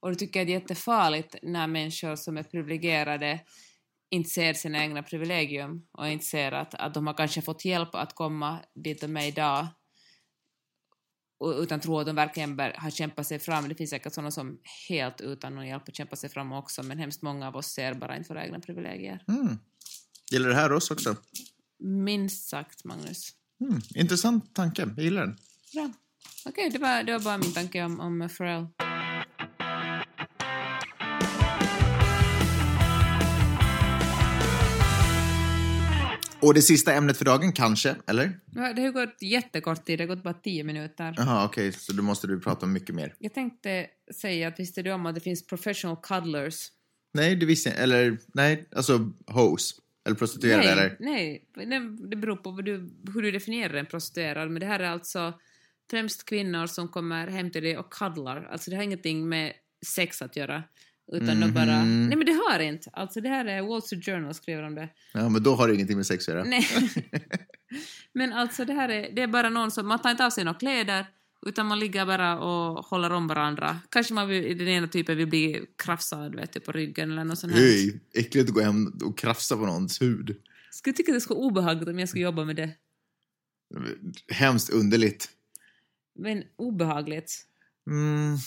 Och 0.00 0.08
då 0.10 0.14
tycker 0.14 0.40
jag 0.40 0.46
det 0.46 0.52
är 0.52 0.60
jättefarligt 0.60 1.36
när 1.42 1.66
människor 1.66 2.16
som 2.16 2.36
är 2.36 2.42
privilegierade 2.42 3.40
inte 4.10 4.30
ser 4.30 4.54
sina 4.54 4.82
egna 4.82 5.02
privilegium 5.02 5.86
och 5.98 6.08
inte 6.08 6.24
ser 6.24 6.52
att, 6.52 6.74
att 6.74 6.94
de 6.94 7.06
har 7.06 7.14
kanske 7.14 7.42
fått 7.42 7.64
hjälp 7.64 7.94
att 7.94 8.14
komma 8.14 8.58
dit 8.84 9.00
de 9.00 9.16
är 9.16 9.28
idag 9.28 9.66
utan 11.42 11.80
tror 11.80 12.00
att 12.00 12.06
de 12.06 12.16
verkligen 12.16 12.58
har 12.58 12.90
kämpat 12.90 13.26
sig 13.26 13.38
fram. 13.38 13.68
Det 13.68 13.74
finns 13.74 13.90
säkert 13.90 14.14
sådana 14.14 14.30
som 14.30 14.58
helt 14.88 15.20
utan 15.20 15.54
någon 15.54 15.66
hjälp 15.66 15.86
har 15.86 15.92
kämpat 15.92 16.18
sig 16.18 16.30
fram 16.30 16.52
också, 16.52 16.82
men 16.82 16.98
hemskt 16.98 17.22
många 17.22 17.48
av 17.48 17.56
oss 17.56 17.66
ser 17.66 17.94
bara 17.94 18.16
inte 18.16 18.28
våra 18.28 18.44
egna 18.44 18.60
privilegier. 18.60 19.24
Mm. 19.28 19.58
Gäller 20.32 20.48
det 20.48 20.54
här 20.54 20.72
oss 20.72 20.90
också? 20.90 21.16
Minst 21.78 22.48
sagt, 22.48 22.84
Magnus. 22.84 23.30
Mm. 23.60 23.80
Intressant 23.94 24.54
tanke, 24.54 24.88
jag 24.96 25.04
gillar 25.04 25.26
den. 25.26 25.36
Bra. 25.74 25.92
Okej, 26.44 26.70
det, 26.70 26.78
var, 26.78 27.02
det 27.02 27.12
var 27.12 27.20
bara 27.20 27.38
min 27.38 27.52
tanke 27.52 27.84
om, 27.84 28.00
om 28.00 28.28
Pharrell. 28.38 28.66
Och 36.42 36.54
det 36.54 36.62
sista 36.62 36.92
ämnet 36.94 37.16
för 37.16 37.24
dagen, 37.24 37.52
kanske? 37.52 37.96
Eller? 38.06 38.40
Det 38.46 38.82
har 38.82 38.92
gått 38.92 39.22
jättekort 39.22 39.84
tid, 39.84 39.98
det 39.98 40.02
har 40.02 40.14
gått 40.14 40.22
bara 40.22 40.34
tio 40.34 40.64
minuter. 40.64 41.14
Jaha, 41.16 41.44
okej, 41.44 41.72
så 41.72 41.92
då 41.92 42.02
måste 42.02 42.26
du 42.26 42.40
prata 42.40 42.66
om 42.66 42.72
mycket 42.72 42.94
mer. 42.94 43.14
Jag 43.18 43.34
tänkte 43.34 43.86
säga 44.14 44.48
att 44.48 44.60
visste 44.60 44.82
du 44.82 44.92
om 44.92 45.06
att 45.06 45.14
det 45.14 45.20
finns 45.20 45.46
professional 45.46 45.96
cuddlers? 46.02 46.68
Nej, 47.14 47.36
det 47.36 47.46
visste 47.46 47.68
jag 47.68 47.78
Eller, 47.78 48.18
nej, 48.34 48.68
alltså 48.76 49.10
hose. 49.26 49.74
Eller 50.06 50.16
prostituerade, 50.16 50.62
nej, 50.64 50.72
eller? 50.72 50.96
nej, 51.00 52.08
det, 52.08 52.16
beror 52.16 52.36
på 52.36 52.50
vad 52.50 52.64
du, 52.64 52.90
hur 53.14 53.22
du 53.22 53.30
definierar 53.30 53.74
en 53.74 53.86
prostituerad, 53.86 54.50
men 54.50 54.60
det 54.60 54.66
här 54.66 54.80
är 54.80 54.88
alltså 54.88 55.34
främst 55.90 56.24
kvinnor 56.24 56.66
som 56.66 56.88
kommer 56.88 57.26
hem 57.26 57.50
till 57.50 57.62
dig 57.62 57.78
och 57.78 57.92
cuddlar. 57.92 58.48
Alltså 58.52 58.70
det 58.70 58.76
har 58.76 58.82
ingenting 58.82 59.28
med 59.28 59.52
sex 59.86 60.22
att 60.22 60.36
göra. 60.36 60.62
Utan 61.12 61.40
de 61.40 61.52
bara... 61.52 61.78
Mhm. 61.78 62.06
Nej 62.06 62.16
men 62.16 62.26
det 62.26 62.32
har 62.32 62.60
inte. 62.60 62.90
Alltså 62.92 63.20
det 63.20 63.28
här 63.28 63.44
är 63.44 63.62
Wall 63.62 63.82
Street 63.82 64.04
Journal 64.04 64.34
skriver 64.34 64.62
om 64.62 64.74
det. 64.74 64.88
Ja, 65.14 65.28
men 65.28 65.42
då 65.42 65.54
har 65.54 65.68
det 65.68 65.74
ingenting 65.74 65.96
med 65.96 66.06
sex 66.06 66.28
att 66.28 66.34
göra. 66.34 66.44
Nej. 66.44 66.66
Men 68.12 68.32
alltså 68.32 68.64
det 68.64 68.72
här 68.72 68.88
är, 68.88 69.12
det 69.12 69.22
är 69.22 69.26
bara 69.26 69.50
någon 69.50 69.70
som, 69.70 69.88
man 69.88 69.98
tar 69.98 70.10
inte 70.10 70.26
av 70.26 70.30
sig 70.30 70.44
några 70.44 70.58
kläder 70.58 71.06
utan 71.46 71.66
man 71.66 71.78
ligger 71.78 72.06
bara 72.06 72.38
och 72.38 72.84
håller 72.84 73.12
om 73.12 73.26
varandra. 73.26 73.78
Kanske 73.88 74.14
man 74.14 74.28
vill, 74.28 74.58
den 74.58 74.68
ena 74.68 74.88
typen 74.88 75.16
vill 75.16 75.26
bli 75.26 75.66
krafsad 75.76 76.34
vet 76.34 76.52
du, 76.52 76.60
på 76.60 76.72
ryggen 76.72 77.12
eller 77.12 77.24
något 77.24 77.38
sånt. 77.38 77.52
Hej, 77.52 78.00
äckligt 78.14 78.48
att 78.48 78.54
gå 78.54 78.60
hem 78.60 78.86
och 79.04 79.18
krafsa 79.18 79.56
på 79.56 79.66
någons 79.66 80.02
hud. 80.02 80.36
Skulle 80.70 80.94
tycka 80.94 81.12
det 81.12 81.20
skulle 81.20 81.38
vara 81.38 81.46
obehagligt 81.46 81.88
om 81.88 81.98
jag 81.98 82.08
skulle 82.08 82.24
jobba 82.24 82.44
med 82.44 82.56
det. 82.56 82.70
Hemskt 84.28 84.70
underligt. 84.70 85.28
Men 86.14 86.44
obehagligt. 86.56 87.46
Mm. 87.86 88.38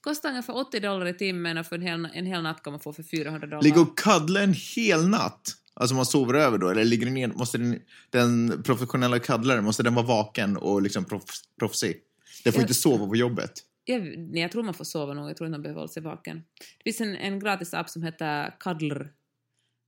Kostar 0.00 0.28
ungefär 0.30 0.56
80 0.56 0.80
dollar 0.80 1.06
i 1.06 1.14
timmen 1.14 1.58
och 1.58 1.66
för 1.66 1.76
en 1.76 1.82
hel, 1.82 2.08
en 2.14 2.26
hel 2.26 2.42
natt 2.42 2.62
kan 2.62 2.72
man 2.72 2.80
få 2.80 2.92
för 2.92 3.02
400 3.02 3.46
dollar. 3.46 3.62
Ligga 3.62 3.80
och 3.80 3.98
cuddla 3.98 4.42
en 4.42 4.54
hel 4.76 5.08
natt? 5.08 5.56
Alltså 5.74 5.94
man 5.96 6.06
sover 6.06 6.34
över 6.34 6.58
då? 6.58 6.68
Eller 6.68 6.84
ligger 6.84 7.10
ner, 7.10 7.28
måste 7.28 7.58
den, 7.58 7.80
den 8.10 8.62
professionella 8.62 9.18
cuddlaren, 9.18 9.64
måste 9.64 9.82
den 9.82 9.94
vara 9.94 10.06
vaken 10.06 10.56
och 10.56 10.82
liksom 10.82 11.04
proffs, 11.04 11.42
proffsig? 11.58 11.96
Den 12.44 12.52
får 12.52 12.60
Jag- 12.60 12.64
inte 12.64 12.74
sova 12.74 13.06
på 13.06 13.16
jobbet. 13.16 13.52
Jag, 13.84 14.02
nej, 14.18 14.42
jag 14.42 14.52
tror 14.52 14.62
man 14.62 14.74
får 14.74 14.84
sova 14.84 15.14
nog, 15.14 15.30
jag 15.30 15.36
tror 15.36 15.46
inte 15.46 15.58
man 15.58 15.62
behöver 15.62 15.80
hålla 15.80 15.88
sig 15.88 16.02
vaken. 16.02 16.42
Det 16.58 16.82
finns 16.84 17.00
en, 17.00 17.16
en 17.16 17.40
gratis 17.40 17.74
app 17.74 17.90
som 17.90 18.02
heter 18.02 18.54
Cuddler 18.60 19.12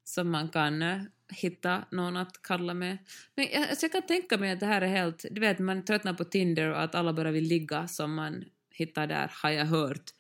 som 0.04 0.31
man 0.31 0.49
kan 0.49 0.83
eh, 0.83 0.99
hitta 1.33 1.85
någon 1.90 2.16
att 2.16 2.42
cuddla 2.42 2.75
med. 2.75 2.99
Men 3.37 3.47
jag, 3.52 3.69
alltså 3.71 3.85
jag 3.85 3.92
kan 3.92 4.02
tänka 4.02 4.38
mig 4.38 4.52
att 4.52 4.61
det 4.61 4.66
här 4.66 4.83
är 4.83 4.87
helt... 4.87 5.25
Du 5.31 5.40
vet, 5.40 5.59
man 5.59 5.85
tröttnar 5.85 6.14
på 6.14 6.25
Tinder 6.25 6.71
och 6.71 6.83
att 6.83 6.95
alla 6.95 7.12
bara 7.12 7.31
vill 7.31 7.45
ligga 7.45 7.88
som 7.88 8.14
man 8.14 8.45
hittar 8.87 9.07
där, 9.07 9.31
har 9.43 9.51
jag 9.51 9.67
hört. 9.67 10.11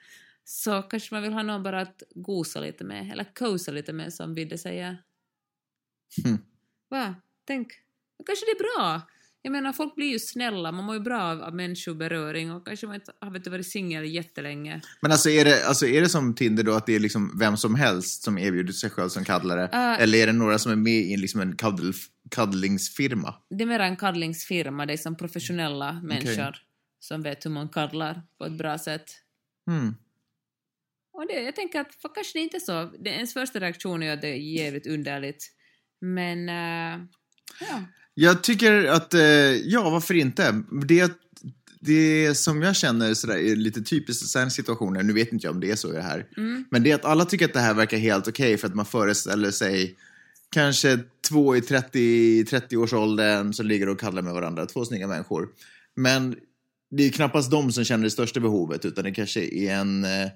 Så 0.44 0.82
kanske 0.82 1.14
man 1.14 1.22
vill 1.22 1.32
ha 1.32 1.42
någon 1.42 1.62
bara 1.62 1.80
att 1.80 2.02
gosa 2.14 2.60
lite 2.60 2.84
med, 2.84 3.12
eller 3.12 3.34
kosa 3.34 3.70
lite 3.70 3.92
med 3.92 4.12
som 4.12 4.34
Vidde 4.34 4.58
säger. 4.58 5.02
Hmm. 6.24 6.38
Va? 6.90 7.14
Tänk. 7.46 7.68
Kanske 8.26 8.46
det 8.46 8.50
är 8.50 8.76
bra. 8.76 9.02
Jag 9.44 9.52
menar, 9.52 9.72
folk 9.72 9.94
blir 9.94 10.06
ju 10.06 10.18
snälla, 10.18 10.72
man 10.72 10.84
mår 10.84 10.94
ju 10.94 11.00
bra 11.00 11.22
av, 11.22 11.42
av 11.42 11.54
människoberöring 11.54 12.52
och 12.52 12.66
kanske 12.66 12.86
man 12.86 12.94
inte 12.94 13.12
har 13.20 13.30
du, 13.30 13.50
varit 13.50 13.66
singel 13.66 14.04
jättelänge. 14.04 14.80
Men 15.00 15.12
alltså 15.12 15.30
är, 15.30 15.44
det, 15.44 15.66
alltså 15.66 15.86
är 15.86 16.00
det 16.00 16.08
som 16.08 16.34
Tinder 16.34 16.62
då 16.62 16.72
att 16.72 16.86
det 16.86 16.94
är 16.94 17.00
liksom 17.00 17.38
vem 17.38 17.56
som 17.56 17.74
helst 17.74 18.22
som 18.22 18.38
erbjuder 18.38 18.72
sig 18.72 18.90
själv 18.90 19.08
som 19.08 19.24
cuddlare? 19.24 19.62
Uh, 19.62 20.02
Eller 20.02 20.18
är 20.18 20.26
det 20.26 20.32
några 20.32 20.58
som 20.58 20.72
är 20.72 20.76
med 20.76 20.92
i 20.92 21.16
liksom 21.16 21.40
en 21.40 21.56
cuddle, 21.56 21.92
cuddlingsfirma? 22.30 23.34
Det 23.50 23.64
är 23.64 23.66
mer 23.66 23.80
en 23.80 23.96
cuddlingsfirma, 23.96 24.86
det 24.86 24.92
är 24.92 24.96
som 24.96 25.16
professionella 25.16 25.92
människor 25.92 26.56
som 27.02 27.22
vet 27.22 27.44
hur 27.46 27.50
man 27.50 27.68
cuddlar 27.68 28.22
på 28.38 28.44
ett 28.44 28.52
bra 28.52 28.78
sätt. 28.78 29.10
Mm. 29.68 29.94
Och 31.12 31.26
det, 31.26 31.42
jag 31.42 31.56
tänker 31.56 31.80
att 31.80 31.94
för 31.94 32.14
kanske 32.14 32.38
det 32.38 32.42
inte 32.42 32.56
är 32.56 32.60
så. 32.60 32.90
Det, 32.98 33.10
ens 33.10 33.32
första 33.32 33.60
reaktion 33.60 34.02
är 34.02 34.12
att 34.12 34.20
det 34.20 34.28
är 34.28 34.36
jävligt 34.36 34.86
underligt. 34.86 35.50
Men, 36.00 36.48
eh, 36.48 37.06
ja. 37.60 37.82
Jag 38.14 38.42
tycker 38.42 38.84
att, 38.84 39.14
eh, 39.14 39.20
ja 39.54 39.90
varför 39.90 40.14
inte? 40.14 40.62
Det, 40.88 41.12
det 41.80 42.34
som 42.34 42.62
jag 42.62 42.76
känner 42.76 43.14
sådär, 43.14 43.36
är 43.36 43.56
lite 43.56 43.82
typiskt 43.82 44.24
i 44.24 44.26
sådana 44.26 44.50
situationer, 44.50 45.02
nu 45.02 45.12
vet 45.12 45.32
inte 45.32 45.46
jag 45.46 45.54
om 45.54 45.60
det 45.60 45.70
är 45.70 45.76
så 45.76 45.90
i 45.92 45.96
det 45.96 46.02
här, 46.02 46.26
Mm. 46.36 46.64
men 46.70 46.82
det 46.82 46.90
är 46.90 46.94
att 46.94 47.04
alla 47.04 47.24
tycker 47.24 47.44
att 47.44 47.52
det 47.52 47.60
här 47.60 47.74
verkar 47.74 47.96
helt 47.98 48.28
okej 48.28 48.56
för 48.58 48.68
att 48.68 48.74
man 48.74 48.86
föreställer 48.86 49.50
sig 49.50 49.96
kanske 50.50 50.98
två 51.28 51.56
i 51.56 51.60
30, 51.60 52.44
30-årsåldern 52.44 53.52
som 53.52 53.66
ligger 53.66 53.88
och 53.88 54.00
kallar 54.00 54.22
med 54.22 54.34
varandra, 54.34 54.66
två 54.66 54.84
snygga 54.84 55.06
människor. 55.06 55.48
Men 55.94 56.36
det 56.96 57.02
är 57.02 57.10
knappast 57.10 57.50
de 57.50 57.72
som 57.72 57.84
känner 57.84 58.04
det 58.04 58.10
största 58.10 58.40
behovet, 58.40 58.84
utan 58.84 59.04
det 59.04 59.12
kanske 59.12 59.40
är 59.40 59.74
en 59.74 60.04
eh, 60.04 60.28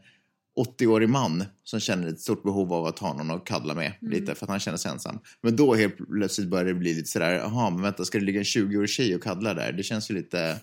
80-årig 0.80 1.08
man 1.08 1.44
som 1.64 1.80
känner 1.80 2.08
ett 2.08 2.20
stort 2.20 2.42
behov 2.42 2.72
av 2.72 2.86
att 2.86 2.98
ha 2.98 3.12
någon 3.12 3.30
att 3.30 3.44
kaddla 3.44 3.74
med 3.74 3.92
lite 4.00 4.34
för 4.34 4.46
att 4.46 4.50
han 4.50 4.60
känner 4.60 4.78
sig 4.78 4.90
ensam. 4.90 5.18
Men 5.42 5.56
då 5.56 5.74
helt 5.74 5.96
plötsligt 5.96 6.48
börjar 6.48 6.64
det 6.64 6.74
bli 6.74 6.94
lite 6.94 7.08
sådär, 7.08 7.32
jaha, 7.32 7.70
men 7.70 7.82
vänta, 7.82 8.04
ska 8.04 8.18
det 8.18 8.24
ligga 8.24 8.38
en 8.38 8.44
20-årig 8.44 8.90
tjej 8.90 9.14
och 9.14 9.22
kaddla 9.22 9.54
där? 9.54 9.72
Det 9.72 9.82
känns 9.82 10.10
ju 10.10 10.14
lite... 10.14 10.58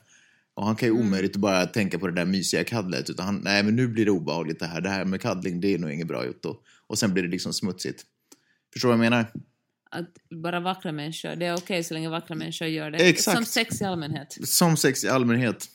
Och 0.56 0.66
han 0.66 0.76
kan 0.76 0.90
ju 0.90 0.94
omöjligt 0.94 1.36
bara 1.36 1.66
tänka 1.66 2.00
på 2.00 2.08
det 2.08 2.14
där 2.14 2.26
mysiga 2.26 2.64
kaddlet, 2.64 3.10
utan 3.10 3.26
han, 3.26 3.42
nej 3.44 3.64
men 3.64 3.76
nu 3.76 3.88
blir 3.88 4.06
det 4.06 4.12
obehagligt 4.12 4.60
det 4.60 4.66
här. 4.66 4.82
Det 4.82 4.90
här 4.90 5.06
med 5.06 5.22
kaddling, 5.22 5.62
det 5.62 5.74
är 5.74 5.78
nog 5.78 5.92
inget 5.92 6.08
bra 6.08 6.26
gjort. 6.26 6.46
Och, 6.46 6.64
och 6.88 6.98
sen 6.98 7.14
blir 7.14 7.24
det 7.24 7.30
liksom 7.30 7.54
smutsigt. 7.54 8.04
Förstår 8.74 8.90
du 8.90 8.98
vad 8.98 9.06
jag 9.06 9.12
menar? 9.12 9.26
Att 9.94 10.10
bara 10.30 10.60
vackra 10.60 10.92
människor, 10.92 11.36
det 11.36 11.46
är 11.46 11.56
okej 11.58 11.84
så 11.84 11.94
länge 11.94 12.10
vackra 12.10 12.36
människor 12.36 12.68
gör 12.68 12.92
det. 12.92 12.98
Exakt. 13.10 13.38
Som 13.38 13.46
sex 13.46 13.82
i 13.82 13.86
allmänhet. 13.86 14.38
Som 14.48 14.78
sex 14.78 15.04
i 15.04 15.10
allmänhet. 15.10 15.70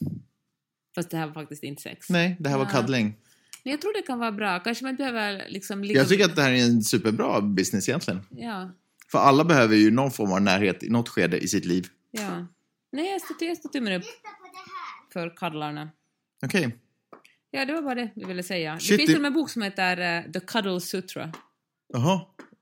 Fast 0.94 1.10
det 1.10 1.16
här 1.16 1.26
var 1.26 1.34
faktiskt 1.34 1.62
inte 1.62 1.82
sex. 1.82 2.10
Nej, 2.10 2.37
det 2.40 2.48
här 2.48 2.58
var 2.58 2.64
Ja. 2.64 2.70
kaddling. 2.70 3.14
Men 3.64 3.70
jag 3.70 3.80
tror 3.80 3.92
det 3.92 4.02
kan 4.02 4.18
vara 4.18 4.32
bra. 4.32 4.58
Kanske 4.60 4.84
man 4.84 4.96
behöver 4.96 5.44
liksom 5.48 5.84
ligga... 5.84 6.00
Jag 6.00 6.08
tycker 6.08 6.25
att 6.25 6.37
det 6.37 6.42
här 6.42 6.52
är 6.52 6.64
en 6.64 6.82
superbra 6.82 7.40
business 7.40 7.88
egentligen. 7.88 8.20
Ja, 8.30 8.70
För 9.12 9.18
alla 9.18 9.44
behöver 9.44 9.76
ju 9.76 9.90
någon 9.90 10.10
form 10.10 10.32
av 10.32 10.42
närhet 10.42 10.82
i 10.82 10.88
något 10.90 11.08
skede 11.08 11.38
i 11.38 11.48
sitt 11.48 11.64
liv. 11.64 11.87
ja. 12.10 12.46
Nej, 12.92 13.10
jag 13.12 13.20
står, 13.20 13.48
jag 13.48 13.72
tummen 13.72 13.92
upp 13.92 14.04
för 15.12 15.37
cuddlarna. 15.37 15.90
Okej. 16.46 16.76
Ja, 17.50 17.64
det 17.64 17.72
var 17.72 17.82
bara 17.82 17.94
det 17.94 18.10
jag 18.14 18.28
ville 18.28 18.42
säga. 18.42 18.78
Shit, 18.78 18.88
det 18.90 18.96
finns 18.96 19.06
till 19.06 19.16
och 19.16 19.22
med 19.22 19.28
en 19.28 19.34
bok 19.34 19.50
som 19.50 19.62
heter 19.62 20.18
eh, 20.26 20.32
The 20.32 20.40
Cuddle 20.40 20.80
Sutra. 20.80 21.32
Jaha. 21.92 22.20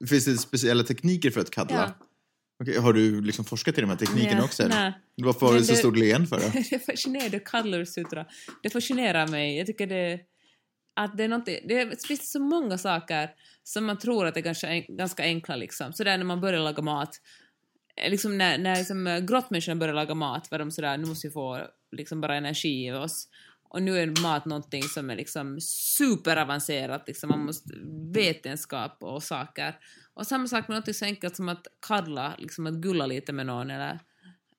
Finns 0.08 0.24
det 0.24 0.36
speciella 0.38 0.82
tekniker 0.82 1.30
för 1.30 1.40
att 1.40 1.50
kaddla? 1.50 1.76
Ja. 1.98 2.06
Okej, 2.62 2.78
har 2.78 2.92
du 2.92 3.20
liksom 3.20 3.44
forskat 3.44 3.78
i 3.78 3.80
de 3.80 3.90
här 3.90 3.96
teknikerna 3.96 4.44
också? 4.44 4.62
Eller? 4.62 4.74
nej. 4.74 4.92
Varför 5.22 5.46
har 5.46 5.54
du 5.54 5.64
så 5.64 5.72
det- 5.72 5.78
stort 5.78 5.96
leen 5.96 6.26
för 6.26 6.36
då? 6.36 6.46
det 6.70 6.86
fascinerar, 6.86 7.28
The 7.28 7.38
Cuddler 7.38 7.84
Sutra. 7.84 8.26
Det 8.62 8.70
fascinerar 8.70 9.28
mig. 9.28 9.58
Jag 9.58 9.66
tycker 9.66 9.86
det... 9.86 10.20
Att 11.00 11.16
det 11.16 11.24
är 11.24 11.28
någonting, 11.28 11.58
det 11.68 12.06
finns 12.06 12.32
så 12.32 12.40
många 12.40 12.78
saker 12.78 13.30
som 13.62 13.84
man 13.84 13.98
tror 13.98 14.26
att 14.26 14.36
är 14.36 14.40
ganska, 14.40 14.78
ganska 14.78 15.22
enkla 15.22 15.56
liksom. 15.56 15.92
Sådär 15.92 16.18
när 16.18 16.24
man 16.24 16.40
börjar 16.40 16.60
laga 16.60 16.82
mat. 16.82 17.20
Eh, 18.04 18.10
Liksom 18.10 18.38
när, 18.38 18.58
när 18.58 18.76
liksom, 18.76 19.26
grottmänniskorna 19.28 19.76
börjar 19.76 19.94
laga 19.94 20.14
mat 20.14 20.50
var 20.50 20.58
de 20.58 20.70
sådär, 20.70 20.98
nu 20.98 21.06
måste 21.06 21.26
vi 21.28 21.32
få 21.32 21.66
liksom 21.96 22.20
bara 22.20 22.36
energi 22.36 22.86
i 22.86 22.92
oss. 22.92 23.28
Och 23.76 23.82
nu 23.82 23.98
är 23.98 24.22
mat 24.22 24.44
någonting 24.44 24.82
som 24.82 25.10
är 25.10 25.16
liksom 25.16 25.60
superavancerat, 25.60 27.04
liksom 27.06 27.30
man 27.30 27.44
måste 27.44 27.68
vetenskap 28.14 28.96
och 29.00 29.22
saker. 29.22 29.74
Och 30.14 30.26
samma 30.26 30.46
sak 30.46 30.68
med 30.68 30.76
något 30.76 30.96
så 30.96 31.04
enkelt 31.04 31.36
som 31.36 31.48
att 31.48 31.66
kaddla, 31.86 32.34
liksom 32.38 32.66
att 32.66 32.74
gulla 32.74 33.06
lite 33.06 33.32
med 33.32 33.46
någon 33.46 33.70
eller 33.70 34.00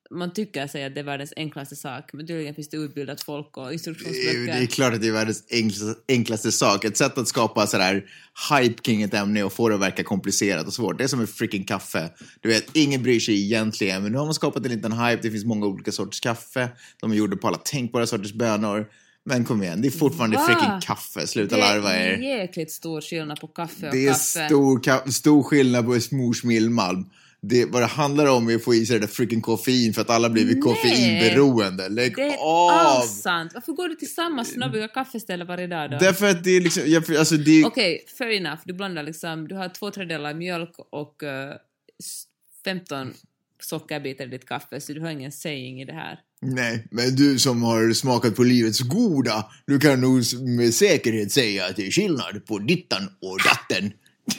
man 0.09 0.33
tycker 0.33 0.67
sig 0.67 0.85
att 0.85 0.93
det 0.95 0.99
är 0.99 1.03
världens 1.03 1.33
enklaste 1.35 1.75
sak, 1.75 2.09
men 2.13 2.27
tydligen 2.27 2.55
finns 2.55 2.69
det 2.69 2.77
utbildat 2.77 3.21
folk 3.21 3.57
och 3.57 3.73
instruktionsböcker. 3.73 4.45
det 4.45 4.51
är 4.51 4.65
klart 4.65 4.93
att 4.93 5.01
det 5.01 5.07
är 5.07 5.11
världens 5.11 5.43
enklaste, 5.51 5.95
enklaste 6.07 6.51
sak. 6.51 6.85
Ett 6.85 6.97
sätt 6.97 7.17
att 7.17 7.27
skapa 7.27 7.67
sådär 7.67 8.05
hype 8.51 8.81
kring 8.81 9.01
ett 9.01 9.13
ämne 9.13 9.43
och 9.43 9.53
få 9.53 9.69
det 9.69 9.75
att 9.75 9.81
verka 9.81 10.03
komplicerat 10.03 10.67
och 10.67 10.73
svårt. 10.73 10.97
Det 10.97 11.03
är 11.03 11.07
som 11.07 11.21
ett 11.21 11.29
freaking 11.29 11.63
kaffe. 11.63 12.09
Du 12.41 12.49
vet, 12.49 12.75
ingen 12.75 13.03
bryr 13.03 13.19
sig 13.19 13.43
egentligen, 13.43 14.03
men 14.03 14.11
nu 14.11 14.17
har 14.17 14.25
man 14.25 14.33
skapat 14.33 14.65
en 14.65 14.71
liten 14.71 14.91
hype. 14.91 15.21
Det 15.21 15.31
finns 15.31 15.45
många 15.45 15.65
olika 15.65 15.91
sorters 15.91 16.19
kaffe. 16.19 16.69
De 17.01 17.11
är 17.11 17.15
gjorda 17.15 17.37
på 17.37 17.47
alla 17.47 17.57
tänkbara 17.57 18.07
sorters 18.07 18.33
bönor. 18.33 18.87
Men 19.29 19.43
kom 19.45 19.63
igen, 19.63 19.81
det 19.81 19.87
är 19.87 19.91
fortfarande 19.91 20.37
Va? 20.37 20.43
freaking 20.45 20.81
kaffe. 20.81 21.27
Sluta 21.27 21.55
det 21.55 21.61
larva 21.61 21.93
är 21.93 22.07
er. 22.07 22.37
jäkligt 22.39 22.71
stor 22.71 23.01
skillnad 23.01 23.39
på 23.39 23.47
kaffe 23.47 23.85
och 23.87 23.93
Det 23.93 24.05
är 24.07 24.11
kaffe. 24.11 24.45
stor, 24.47 24.79
ka- 24.79 25.09
stor 25.11 25.43
skillnad 25.43 25.85
på 25.85 25.99
Smors 25.99 26.43
Millmalm. 26.43 27.09
Det, 27.41 27.65
vad 27.65 27.81
det 27.81 27.85
handlar 27.85 28.25
om 28.25 28.49
är 28.49 28.55
att 28.55 28.63
få 28.63 28.73
i 28.75 28.85
sig 28.85 28.99
det 28.99 29.05
där 29.05 29.13
freaking 29.13 29.41
koffein 29.41 29.93
för 29.93 30.01
att 30.01 30.09
alla 30.09 30.29
blivit 30.29 30.63
koffeinberoende. 30.63 31.89
Lägg 31.89 32.15
Det 32.15 32.21
är 32.21 32.37
av! 32.41 33.01
sant. 33.01 33.51
Varför 33.53 33.73
går 33.73 33.87
du 33.87 33.95
till 33.95 34.13
samma 34.13 34.45
snobbiga 34.45 34.87
kaffeställe 34.87 35.43
varje 35.45 35.67
dag 35.67 35.91
då? 35.91 35.97
Därför 35.97 36.29
att 36.29 36.43
det 36.43 36.51
är 36.51 36.61
liksom, 36.61 36.83
jag, 36.85 37.15
alltså 37.15 37.37
det, 37.37 37.65
Okej, 37.65 38.05
fair 38.17 38.31
enough. 38.31 38.59
Du 38.65 38.73
blandar 38.73 39.03
liksom, 39.03 39.47
du 39.47 39.55
har 39.55 39.69
två 39.69 39.91
tredjedelar 39.91 40.33
mjölk 40.33 40.75
och 40.91 41.23
eh, 41.23 41.55
s- 42.03 42.23
15 42.65 43.13
sockerbitar 43.61 44.25
i 44.25 44.27
ditt 44.27 44.45
kaffe, 44.47 44.81
så 44.81 44.93
du 44.93 45.01
har 45.01 45.09
ingen 45.09 45.31
saying 45.31 45.81
i 45.81 45.85
det 45.85 45.93
här. 45.93 46.19
Nej, 46.41 46.87
men 46.91 47.15
du 47.15 47.39
som 47.39 47.63
har 47.63 47.93
smakat 47.93 48.35
på 48.35 48.43
livets 48.43 48.79
goda, 48.79 49.45
du 49.65 49.79
kan 49.79 50.01
nog 50.01 50.23
med 50.41 50.73
säkerhet 50.73 51.31
säga 51.31 51.65
att 51.65 51.75
det 51.75 51.87
är 51.87 51.91
skillnad 51.91 52.45
på 52.45 52.59
dittan 52.59 53.09
och 53.21 53.39
datten. 53.43 53.91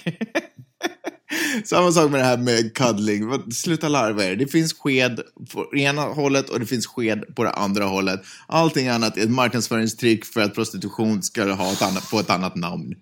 Samma 1.65 1.93
sak 1.93 2.11
med 2.11 2.21
det 2.21 2.25
här 2.25 2.37
med 2.37 2.75
cuddling. 2.75 3.53
Sluta 3.53 3.89
larva 3.89 4.25
er. 4.25 4.37
Det 4.37 4.47
finns 4.47 4.73
sked 4.73 5.21
på 5.53 5.77
ena 5.77 6.03
hållet 6.03 6.51
och 6.51 6.61
det 6.61 6.67
finns 6.67 6.87
sked 6.87 7.25
på 7.37 7.45
det 7.45 7.51
andra 7.51 7.85
hållet. 7.85 8.21
Allting 8.47 8.89
annat 8.89 9.17
är 9.17 9.23
ett 9.23 9.31
marknadsföringstrick 9.31 10.25
för 10.25 10.41
att 10.41 10.55
prostitution 10.55 11.23
ska 11.23 11.53
ha 11.53 11.73
ett 11.73 11.83
annat, 11.83 12.05
få 12.05 12.21
ett 12.21 12.31
annat 12.31 12.57
namn. 12.57 12.95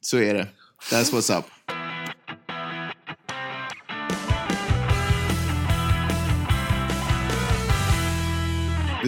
Så 0.00 0.18
är 0.18 0.34
det. 0.34 0.48
That's 0.90 1.12
what's 1.12 1.38
up. 1.38 1.44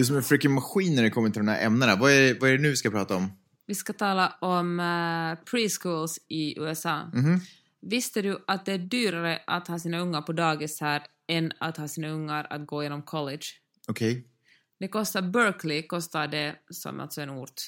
Är 0.03 0.05
som 0.05 0.15
en 0.15 0.23
freaking 0.23 0.51
maskin 0.51 0.95
när 0.95 1.03
det 1.03 1.09
kommer 1.09 1.29
till 1.29 1.39
de 1.39 1.47
här 1.47 1.65
ämnena. 1.65 1.95
Vad 1.95 2.11
är, 2.11 2.39
vad 2.39 2.49
är 2.49 2.57
det 2.57 2.61
nu 2.63 2.69
vi 2.69 2.75
ska 2.75 2.89
prata 2.89 3.15
om? 3.15 3.31
Vi 3.65 3.75
ska 3.75 3.93
tala 3.93 4.35
om 4.41 4.79
uh, 4.79 5.43
preschools 5.45 6.19
i 6.27 6.59
USA. 6.59 7.09
Mhm. 7.13 7.39
Visste 7.81 8.21
du 8.21 8.43
att 8.47 8.65
det 8.65 8.73
är 8.73 8.77
dyrare 8.77 9.41
att 9.47 9.67
ha 9.67 9.79
sina 9.79 9.99
ungar 9.99 10.21
på 10.21 10.33
dagis 10.33 10.81
här 10.81 11.03
än 11.27 11.51
att 11.59 11.77
ha 11.77 11.87
sina 11.87 12.07
ungar 12.07 12.47
att 12.49 12.67
gå 12.67 12.83
genom 12.83 13.01
college? 13.01 13.45
Okej. 13.87 14.27
Det 14.79 14.87
kostar, 14.87 15.21
Berkeley 15.21 15.87
kostar 15.87 16.27
det, 16.27 16.55
som 16.69 16.99
alltså 16.99 17.21
en 17.21 17.29
ort 17.29 17.61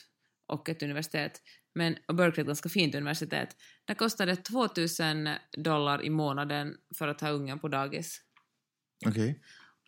och 0.47 0.69
ett 0.69 0.83
universitet, 0.83 1.41
men 1.75 1.95
och 2.07 2.15
Berkeley 2.15 2.39
är 2.39 2.41
ett 2.41 2.47
ganska 2.47 2.69
fint 2.69 2.95
universitet, 2.95 3.49
där 3.85 3.95
kostar 3.95 4.25
det 4.25 4.35
2000 4.35 5.29
dollar 5.57 6.03
i 6.05 6.09
månaden 6.09 6.75
för 6.97 7.07
att 7.07 7.21
ha 7.21 7.29
ungen 7.29 7.59
på 7.59 7.67
dagis. 7.67 8.21
Okej. 9.05 9.41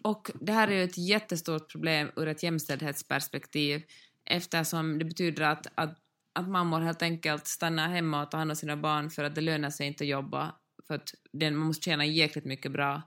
Och 0.04 0.32
det 0.42 0.52
här 0.52 0.68
är 0.68 0.76
ju 0.76 0.84
ett 0.84 0.98
jättestort 0.98 1.72
problem 1.72 2.12
ur 2.16 2.28
ett 2.28 2.44
jämställdhetsperspektiv 2.44 3.84
eftersom 4.26 5.00
det 5.00 5.06
betyder 5.06 5.44
att, 5.44 5.68
att, 5.76 5.98
att 6.34 6.50
mammor 6.50 6.80
helt 6.80 7.02
enkelt 7.02 7.48
stannar 7.48 7.90
hemma 7.90 8.24
och 8.24 8.32
tar 8.32 8.38
hand 8.38 8.52
om 8.52 8.56
sina 8.56 8.78
barn 8.78 9.10
för 9.10 9.24
att 9.24 9.36
det 9.36 9.42
lönar 9.42 9.70
sig 9.70 9.88
inte 9.88 10.04
att 10.04 10.08
jobba. 10.08 10.56
För 10.88 10.96
att 10.96 11.14
den, 11.34 11.56
man 11.56 11.68
måste 11.68 11.86
tjäna 11.86 12.06
jäkligt 12.06 12.46
mycket 12.46 12.72
bra 12.72 13.02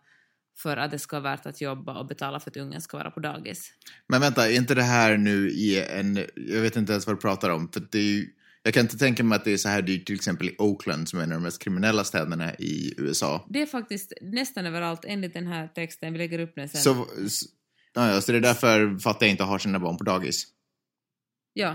för 0.59 0.77
att 0.77 0.91
det 0.91 0.99
ska 0.99 1.21
vara 1.21 1.37
värt 1.37 1.47
att 1.47 1.61
jobba 1.61 1.99
och 1.99 2.07
betala 2.07 2.41
för 2.41 2.51
att 2.51 2.57
ungen 2.57 2.81
ska 2.81 2.97
vara 2.97 3.11
på 3.11 3.21
dagis. 3.21 3.73
Men 4.07 4.21
vänta, 4.21 4.51
är 4.51 4.57
inte 4.57 4.75
det 4.75 4.83
här 4.83 5.17
nu 5.17 5.51
i 5.51 5.85
en... 5.85 6.17
Jag 6.35 6.61
vet 6.61 6.77
inte 6.77 6.93
ens 6.93 7.07
vad 7.07 7.17
du 7.17 7.21
pratar 7.21 7.51
om. 7.51 7.73
För 7.73 7.83
det 7.91 7.99
är 7.99 8.03
ju, 8.03 8.29
jag 8.63 8.75
kan 8.75 8.81
inte 8.81 8.99
tänka 8.99 9.25
mig 9.25 9.37
att 9.37 9.45
det 9.45 9.53
är 9.53 9.57
så 9.57 9.69
här 9.69 9.83
dyrt 9.83 10.07
till 10.07 10.15
exempel 10.15 10.49
i 10.49 10.55
Oakland 10.59 11.09
som 11.09 11.19
är 11.19 11.23
en 11.23 11.33
av 11.33 11.39
de 11.39 11.43
mest 11.43 11.63
kriminella 11.63 12.05
städerna 12.05 12.55
i 12.55 12.95
USA. 12.99 13.47
Det 13.49 13.63
är 13.63 13.67
faktiskt 13.67 14.13
nästan 14.23 14.67
överallt 14.67 15.05
enligt 15.05 15.35
den 15.35 15.47
här 15.47 15.69
texten, 15.69 16.13
vi 16.13 16.19
lägger 16.19 16.39
upp 16.39 16.53
den 16.55 16.69
sen. 16.69 16.81
Så, 16.81 17.07
s- 17.27 17.41
ja, 17.95 18.21
så 18.21 18.33
det 18.33 18.39
är 18.39 18.43
därför 18.43 18.99
fattar 18.99 19.27
jag 19.27 19.31
inte 19.31 19.45
har 19.45 19.59
sina 19.59 19.79
barn 19.79 19.97
på 19.97 20.05
dagis. 20.05 20.47
Ja. 21.53 21.71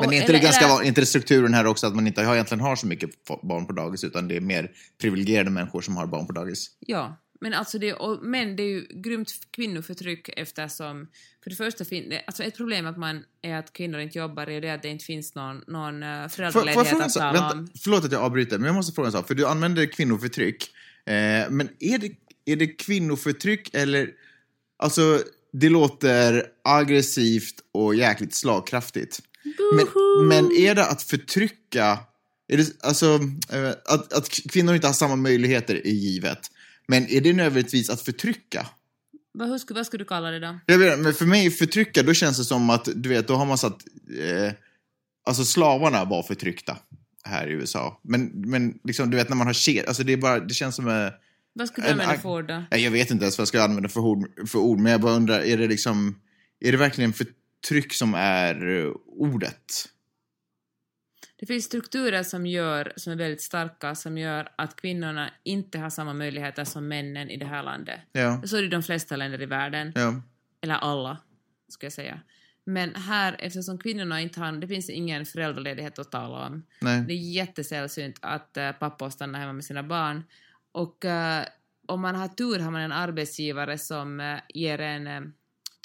Men 0.00 0.06
Och- 0.06 0.14
är 0.14 0.16
inte, 0.16 0.26
det 0.32 0.38
eller- 0.38 0.44
ganska, 0.44 0.64
eller- 0.64 0.82
inte 0.82 1.00
det 1.00 1.06
strukturen 1.06 1.54
här 1.54 1.66
också 1.66 1.86
att 1.86 1.94
man 1.94 2.06
inte 2.06 2.22
har, 2.22 2.34
egentligen 2.34 2.60
har 2.60 2.76
så 2.76 2.86
mycket 2.86 3.10
barn 3.42 3.66
på 3.66 3.72
dagis 3.72 4.04
utan 4.04 4.28
det 4.28 4.36
är 4.36 4.40
mer 4.40 4.70
privilegierade 5.00 5.50
människor 5.50 5.80
som 5.80 5.96
har 5.96 6.06
barn 6.06 6.26
på 6.26 6.32
dagis? 6.32 6.70
Ja, 6.80 7.16
men 7.40 7.54
alltså 7.54 7.78
det, 7.78 7.92
och, 7.92 8.22
men 8.22 8.56
det 8.56 8.62
är 8.62 8.68
ju 8.68 8.86
grymt 8.90 9.32
kvinnoförtryck 9.50 10.30
eftersom, 10.36 11.08
för 11.42 11.50
det 11.50 11.56
första, 11.56 11.84
fin, 11.84 12.18
alltså 12.26 12.42
ett 12.42 12.56
problem 12.56 12.86
att 12.86 12.98
man 12.98 13.24
är 13.42 13.54
att 13.54 13.72
kvinnor 13.72 14.00
inte 14.00 14.18
jobbar 14.18 14.46
är 14.46 14.60
det 14.60 14.70
att 14.70 14.82
det 14.82 14.88
inte 14.88 15.04
finns 15.04 15.34
någon, 15.34 15.64
någon 15.66 16.02
jag 16.02 16.32
föräldraledighet 16.32 16.92
en 16.92 17.02
att 17.02 17.14
tala 17.14 17.32
Vänta, 17.32 17.52
om. 17.52 17.68
förlåt 17.80 18.04
att 18.04 18.12
jag 18.12 18.22
avbryter, 18.22 18.58
men 18.58 18.66
jag 18.66 18.74
måste 18.74 18.92
fråga 18.92 19.06
en 19.06 19.12
sak. 19.12 19.26
För 19.26 19.34
du 19.34 19.46
använder 19.46 19.86
kvinnoförtryck. 19.86 20.70
Eh, 21.06 21.50
men 21.50 21.68
är 21.78 21.98
det, 21.98 22.10
är 22.44 22.56
det 22.56 22.66
kvinnoförtryck 22.66 23.74
eller... 23.74 24.10
Alltså, 24.80 25.22
det 25.52 25.68
låter 25.68 26.46
aggressivt 26.64 27.54
och 27.72 27.94
jäkligt 27.94 28.34
slagkraftigt. 28.34 29.20
Men, 29.74 29.86
men 30.28 30.52
är 30.52 30.74
det 30.74 30.86
att 30.86 31.02
förtrycka... 31.02 31.98
Är 32.48 32.56
det, 32.56 32.66
alltså, 32.80 33.20
eh, 33.52 33.70
att, 33.84 34.12
att 34.12 34.28
kvinnor 34.28 34.74
inte 34.74 34.86
har 34.86 34.94
samma 34.94 35.16
möjligheter 35.16 35.86
är 35.86 35.90
givet. 35.90 36.38
Men 36.88 37.08
är 37.08 37.20
det 37.20 37.32
nödvändigtvis 37.32 37.90
att 37.90 38.00
förtrycka? 38.00 38.66
Vad, 39.32 39.60
skulle- 39.60 39.78
vad 39.78 39.86
skulle 39.86 40.04
du 40.04 40.08
kalla 40.08 40.30
det 40.30 40.38
då? 40.40 40.58
Jag 40.66 40.78
vet, 40.78 40.98
men 40.98 41.14
för 41.14 41.26
mig, 41.26 41.50
förtrycka, 41.50 42.02
då 42.02 42.14
känns 42.14 42.38
det 42.38 42.44
som 42.44 42.70
att, 42.70 42.88
du 42.94 43.08
vet, 43.08 43.28
då 43.28 43.34
har 43.34 43.46
man 43.46 43.58
satt... 43.58 43.82
Eh, 44.20 44.52
alltså 45.28 45.44
slavarna 45.44 46.04
var 46.04 46.22
förtryckta 46.22 46.76
här 47.24 47.46
i 47.48 47.52
USA. 47.52 48.00
Men, 48.04 48.26
men 48.34 48.78
liksom, 48.84 49.10
du 49.10 49.16
vet 49.16 49.28
när 49.28 49.36
man 49.36 49.46
har 49.46 49.54
kedjor, 49.54 49.84
alltså 49.88 50.02
det 50.04 50.12
är 50.12 50.16
bara, 50.16 50.40
det 50.40 50.54
känns 50.54 50.76
som... 50.76 50.88
Eh, 50.88 51.08
Vad 51.52 51.68
skulle 51.68 51.86
du 51.86 51.92
En 51.92 52.00
använda 52.00 52.22
för 52.22 52.28
ord 52.28 52.48
då? 52.48 52.76
jag 52.76 52.90
vet 52.90 53.10
inte 53.10 53.24
ens 53.24 53.38
vad 53.38 53.42
jag 53.42 53.48
ska 53.48 53.62
använda 53.62 53.88
för 53.88 54.00
ord, 54.00 54.48
för 54.48 54.58
ord, 54.58 54.78
men 54.78 54.92
jag 54.92 55.00
bara 55.00 55.12
undrar, 55.12 55.40
är 55.40 55.56
det 55.58 55.66
liksom... 55.66 56.20
Är 56.60 56.72
det 56.72 56.78
verkligen 56.78 57.12
förtryck 57.12 57.92
som 57.92 58.14
är 58.14 58.78
eh, 58.86 58.92
ordet? 59.06 59.88
Det 61.40 61.46
finns 61.46 61.64
strukturer 61.64 62.22
som, 62.22 62.46
gör, 62.46 62.92
som 62.96 63.12
är 63.12 63.16
väldigt 63.16 63.42
starka 63.42 63.94
som 63.94 64.18
gör 64.18 64.48
att 64.56 64.76
kvinnorna 64.76 65.30
inte 65.42 65.78
har 65.78 65.90
samma 65.90 66.12
möjligheter 66.12 66.64
som 66.64 66.88
männen 66.88 67.30
i 67.30 67.36
det 67.36 67.46
här 67.46 67.62
landet. 67.62 68.00
Ja. 68.12 68.42
Så 68.46 68.56
är 68.56 68.60
det 68.60 68.66
i 68.66 68.70
de 68.70 68.82
flesta 68.82 69.16
länder 69.16 69.42
i 69.42 69.46
världen. 69.46 69.92
Ja. 69.94 70.22
eller 70.60 70.74
alla, 70.74 71.18
ska 71.68 71.86
jag 71.86 71.92
säga. 71.92 72.20
Men 72.64 72.94
här, 72.94 73.36
eftersom 73.38 73.78
kvinnorna 73.78 74.20
inte 74.20 74.40
har, 74.40 74.52
det 74.52 74.68
finns 74.68 74.90
ingen 74.90 75.26
föräldraledighet 75.26 75.98
att 75.98 76.10
tala 76.10 76.46
om. 76.46 76.64
Nej. 76.80 77.04
Det 77.08 77.12
är 77.12 77.32
jättesällsynt 77.32 78.18
att 78.22 78.56
uh, 78.58 78.72
pappor 78.72 79.10
stannar 79.10 79.38
hemma 79.38 79.52
med 79.52 79.64
sina 79.64 79.82
barn. 79.82 80.24
Och 80.72 81.04
eh, 81.04 81.44
om 81.86 82.00
man 82.00 82.14
har 82.14 82.28
tur 82.28 82.58
har 82.58 82.70
man 82.70 82.80
en 82.80 82.92
arbetsgivare 82.92 83.78
som 83.78 84.20
eh, 84.20 84.38
ger 84.48 84.80
en 84.80 85.06
eh, 85.06 85.20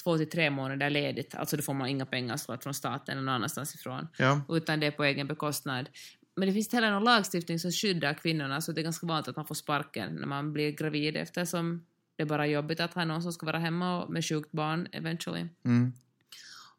två 0.04 0.18
till 0.18 0.30
tre 0.30 0.50
månader 0.50 0.90
ledigt, 0.90 1.36
alltså 1.36 1.58
då 1.58 1.64
får 1.64 1.74
man 1.74 1.88
inga 1.88 2.06
pengar 2.06 2.38
såklart 2.38 2.64
från 2.64 2.74
staten 2.74 3.12
eller 3.12 3.26
någon 3.26 3.36
annanstans 3.36 3.76
ifrån, 3.76 4.08
Ja. 4.18 4.42
utan 4.50 4.80
det 4.80 4.88
är 4.88 4.92
på 4.92 5.04
egen 5.04 5.28
bekostnad. 5.28 5.90
Men 6.36 6.48
det 6.48 6.54
finns 6.54 6.68
inte 6.68 6.78
heller 6.78 6.92
någon 6.92 7.04
lagstiftning 7.04 7.60
som 7.60 7.72
skyddar 7.72 8.14
kvinnorna, 8.14 8.62
så 8.62 8.72
det 8.72 8.82
är 8.82 8.84
ganska 8.84 9.08
vanligt 9.08 9.28
att 9.28 9.36
man 9.36 9.46
får 9.46 9.56
sparken 9.56 10.16
när 10.16 10.28
man 10.28 10.54
blir 10.54 10.72
gravid 10.72 11.18
eftersom 11.18 11.86
det 12.16 12.24
är 12.24 12.28
bara 12.28 12.48
jobbigt 12.48 12.80
att 12.80 12.94
ha 12.94 13.06
någon 13.06 13.24
som 13.24 13.34
ska 13.34 13.46
vara 13.46 13.60
hemma 13.60 14.08
med 14.10 14.26
sjukt 14.26 14.52
barn 14.52 14.88
eventually. 14.92 15.46
Mm. 15.66 15.94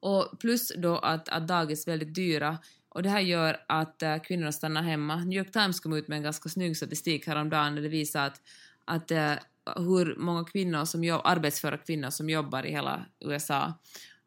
Och 0.00 0.38
plus 0.40 0.72
då 0.76 0.98
att, 0.98 1.28
att 1.28 1.48
dagis 1.48 1.86
är 1.86 1.90
väldigt 1.90 2.14
dyra 2.14 2.58
och 2.88 3.02
det 3.02 3.08
här 3.08 3.20
gör 3.20 3.56
att 3.68 4.02
äh, 4.02 4.18
kvinnorna 4.18 4.52
stannar 4.52 4.82
hemma. 4.82 5.16
New 5.16 5.38
York 5.38 5.52
Times 5.52 5.80
kom 5.80 5.92
ut 5.92 6.08
med 6.08 6.16
en 6.16 6.22
ganska 6.22 6.48
snygg 6.48 6.76
statistik 6.76 7.26
häromdagen 7.26 7.74
där 7.74 7.82
det 7.82 7.88
visar 7.88 8.26
att, 8.26 8.40
att 8.84 9.10
äh, 9.10 9.32
hur 9.76 10.16
många 10.16 10.44
kvinnor 10.44 10.84
som 10.84 11.04
jobb, 11.04 11.20
arbetsföra 11.24 11.78
kvinnor 11.78 12.10
som 12.10 12.30
jobbar 12.30 12.66
i 12.66 12.70
hela 12.70 13.06
USA. 13.20 13.78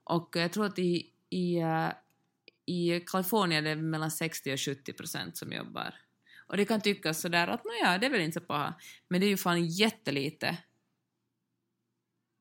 Och 0.04 0.36
jag 0.36 0.54
tror 0.54 0.65
att 0.65 0.80
i, 0.80 1.12
i, 1.30 1.58
eh, 1.58 1.89
i 2.65 3.00
Kalifornien 3.00 3.65
är 3.65 3.76
det 3.76 3.82
mellan 3.82 4.12
60 4.12 4.54
och 4.54 4.60
70 4.60 4.93
procent 4.93 5.38
som 5.38 5.52
jobbar. 5.52 5.95
Och 6.47 6.58
det 6.58 6.65
kan 6.65 6.82
tyckas 6.82 7.21
sådär 7.21 7.47
att 7.47 7.65
nåja, 7.65 7.97
det 7.97 8.06
är 8.06 8.10
väl 8.10 8.21
inte 8.21 8.39
så 8.39 8.45
paha. 8.45 8.73
Men 9.08 9.21
det 9.21 9.28
är 9.28 9.30
ju 9.30 9.38
fan 9.38 9.65
jättelite 9.65 10.58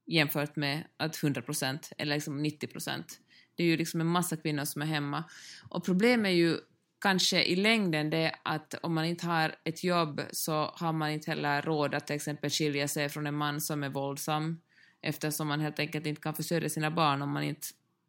jämfört 0.06 0.56
med 0.56 0.84
att 0.96 1.22
100 1.22 1.42
procent 1.42 1.92
eller 1.98 2.14
liksom 2.14 2.42
90 2.42 2.66
procent. 2.66 3.20
Det 3.54 3.62
är 3.62 3.66
ju 3.66 3.76
liksom 3.76 4.00
en 4.00 4.06
massa 4.06 4.36
kvinnor 4.36 4.64
som 4.64 4.82
är 4.82 4.86
hemma. 4.86 5.24
Och 5.68 5.84
problemet 5.84 6.28
är 6.28 6.34
ju 6.34 6.58
kanske 7.00 7.44
i 7.44 7.56
längden 7.56 8.10
det 8.10 8.34
att 8.42 8.74
om 8.82 8.94
man 8.94 9.04
inte 9.04 9.26
har 9.26 9.54
ett 9.64 9.84
jobb 9.84 10.20
så 10.32 10.70
har 10.74 10.92
man 10.92 11.10
inte 11.10 11.30
heller 11.30 11.62
råd 11.62 11.94
att 11.94 12.06
till 12.06 12.16
exempel 12.16 12.50
skilja 12.50 12.88
sig 12.88 13.08
från 13.08 13.26
en 13.26 13.34
man 13.34 13.60
som 13.60 13.82
är 13.82 13.88
våldsam 13.88 14.60
eftersom 15.02 15.48
man 15.48 15.60
helt 15.60 15.78
enkelt 15.78 16.06
inte 16.06 16.20
kan 16.20 16.34
försörja 16.34 16.68
sina 16.68 16.90
barn 16.90 17.22
om 17.22 17.30
man 17.30 17.42
inte 17.42 17.66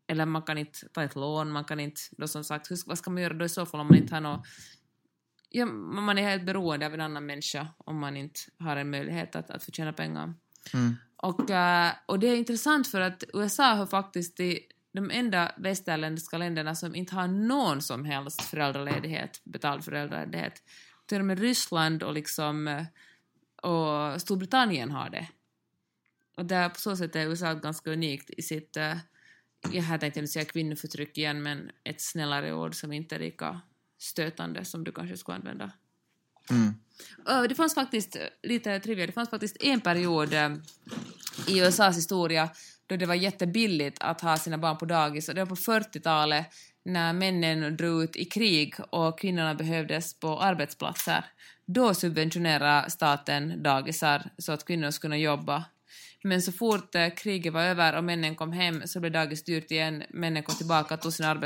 eller 0.08 0.26
man 0.26 0.42
kan 0.42 0.58
inte 0.58 0.90
ta 0.90 1.04
ett 1.04 1.16
lån, 1.16 1.52
man 1.52 1.66
kan 1.66 1.80
inte, 1.80 2.02
då 2.12 2.28
som 2.28 2.44
sagt, 2.44 2.72
hur, 2.72 2.78
vad 2.86 2.98
ska 2.98 3.12
man 3.12 3.24
göra 3.24 3.34
då 3.34 3.46
i 3.46 3.50
så 3.50 3.66
fall 3.66 3.80
om 3.80 3.88
man 3.88 3.98
inte 3.98 4.14
har 4.14 4.22
något 4.22 4.46
Ja, 5.50 5.66
man 5.66 6.18
är 6.18 6.30
helt 6.30 6.44
beroende 6.44 6.86
av 6.86 6.94
en 6.94 7.02
annan 7.02 7.26
människa 7.26 7.68
om 7.78 8.00
man 8.00 8.18
inte 8.18 8.40
har 8.60 8.76
en 8.76 8.90
möjlighet 8.90 9.36
att, 9.36 9.50
att 9.50 9.64
förtjäna 9.64 9.94
pengar. 9.94 10.34
Mm. 10.74 10.96
Och, 11.18 11.50
eh, 11.50 11.92
och 12.06 12.20
det 12.20 12.28
är 12.28 12.36
intressant 12.36 12.88
för 12.88 13.02
att 13.02 13.24
USA 13.34 13.74
har 13.74 13.86
faktiskt 13.86 14.38
de, 14.38 14.60
de 14.98 15.12
enda 15.12 15.52
västerländska 15.58 16.38
länderna 16.38 16.76
som 16.76 16.96
inte 16.96 17.16
har 17.16 17.28
någon 17.28 17.82
som 17.82 18.06
helst 18.06 18.42
föräldraledighet, 18.42 19.42
betald 19.44 19.84
föräldraledighet. 19.84 20.64
Till 21.06 21.20
och 21.20 21.26
med 21.26 21.40
Ryssland 21.40 22.04
och, 22.04 22.14
liksom, 22.14 22.68
eh, 22.68 22.84
och 23.72 24.22
Storbritannien 24.22 24.92
har 24.92 25.10
det. 25.10 25.28
Och 26.38 26.46
där 26.46 26.70
på 26.70 26.80
så 26.80 26.98
sätt 26.98 27.16
är 27.16 27.28
USA 27.28 27.54
ganska 27.54 27.92
unikt 27.92 28.30
i 28.30 28.42
sitt, 28.42 28.78
eh, 28.78 28.98
jag 29.72 29.84
här 29.84 29.98
tänkte 29.98 30.28
säga 30.28 30.46
kvinnoförtryck 30.46 31.18
igen, 31.18 31.44
men 31.44 31.72
ett 31.84 32.02
snällare 32.02 32.54
ord 32.54 32.76
som 32.76 32.94
inte 32.94 33.16
är 33.16 33.20
lika 33.20 33.62
stötande 33.98 34.66
som 34.66 34.84
du 34.84 34.92
kanske 34.92 35.18
skulle 35.18 35.38
använda. 35.38 35.72
Mm. 36.50 36.74
Det 37.50 37.56
fanns 37.56 37.76
faktiskt, 37.76 38.16
eh, 38.16 38.22
lite 38.44 38.80
trivia, 38.80 39.08
det 39.08 39.14
fanns 39.14 39.30
faktiskt 39.30 39.58
en 39.60 39.82
period 39.82 40.34
i 41.48 41.60
USAs 41.60 41.98
historia 41.98 42.50
då 42.88 42.96
det 42.96 43.06
var 43.06 43.16
jättebilligt 43.16 43.98
att 44.00 44.22
ha 44.22 44.38
sina 44.38 44.58
barn 44.58 44.78
på 44.78 44.86
dagis 44.86 45.30
och 45.30 45.36
det 45.36 45.42
var 45.42 45.50
på 45.50 45.56
40-talet 45.56 46.46
när 46.86 47.14
männen 47.14 47.78
drog 47.78 48.04
ut 48.04 48.16
i 48.16 48.26
krig 48.26 48.76
och 48.90 49.20
kvinnorna 49.20 49.56
behövdes 49.56 50.20
på 50.20 50.40
arbetsplatser. 50.40 51.26
Då 51.66 51.94
subventionerade 51.94 52.90
staten 52.90 53.64
dagisar 53.64 54.30
så 54.38 54.52
att 54.52 54.66
kvinnor 54.66 54.92
skulle 54.92 55.10
kunna 55.10 55.18
jobba. 55.18 55.66
Men 56.24 56.42
så 56.42 56.52
fort 56.52 56.96
eh, 56.96 57.10
kriget 57.10 57.54
var 57.54 57.62
över 57.62 57.98
och 57.98 58.04
männen 58.04 58.36
kom 58.36 58.52
hem 58.52 58.82
så 58.86 59.00
blev 59.00 59.12
dagis 59.12 59.44
dyrt 59.44 59.72
igen, 59.72 60.04
männen 60.10 60.44
kom 60.44 60.56
tillbaka 60.56 60.98
till 60.98 61.12
sina 61.12 61.38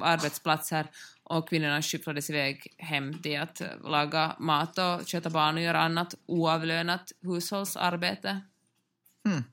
arbetsplatser 0.00 0.86
och 1.22 1.48
kvinnorna 1.48 1.82
skyfflades 1.82 2.30
iväg 2.30 2.74
hem 2.78 3.22
till 3.22 3.40
att 3.40 3.60
eh, 3.60 3.68
laga 3.84 4.36
mat 4.38 4.78
och 4.78 5.08
sköta 5.08 5.30
barn 5.30 5.56
och 5.56 5.62
göra 5.62 5.80
annat 5.80 6.14
oavlönat 6.26 7.12
hushållsarbete. 7.22 8.40
Hmm. 9.24 9.44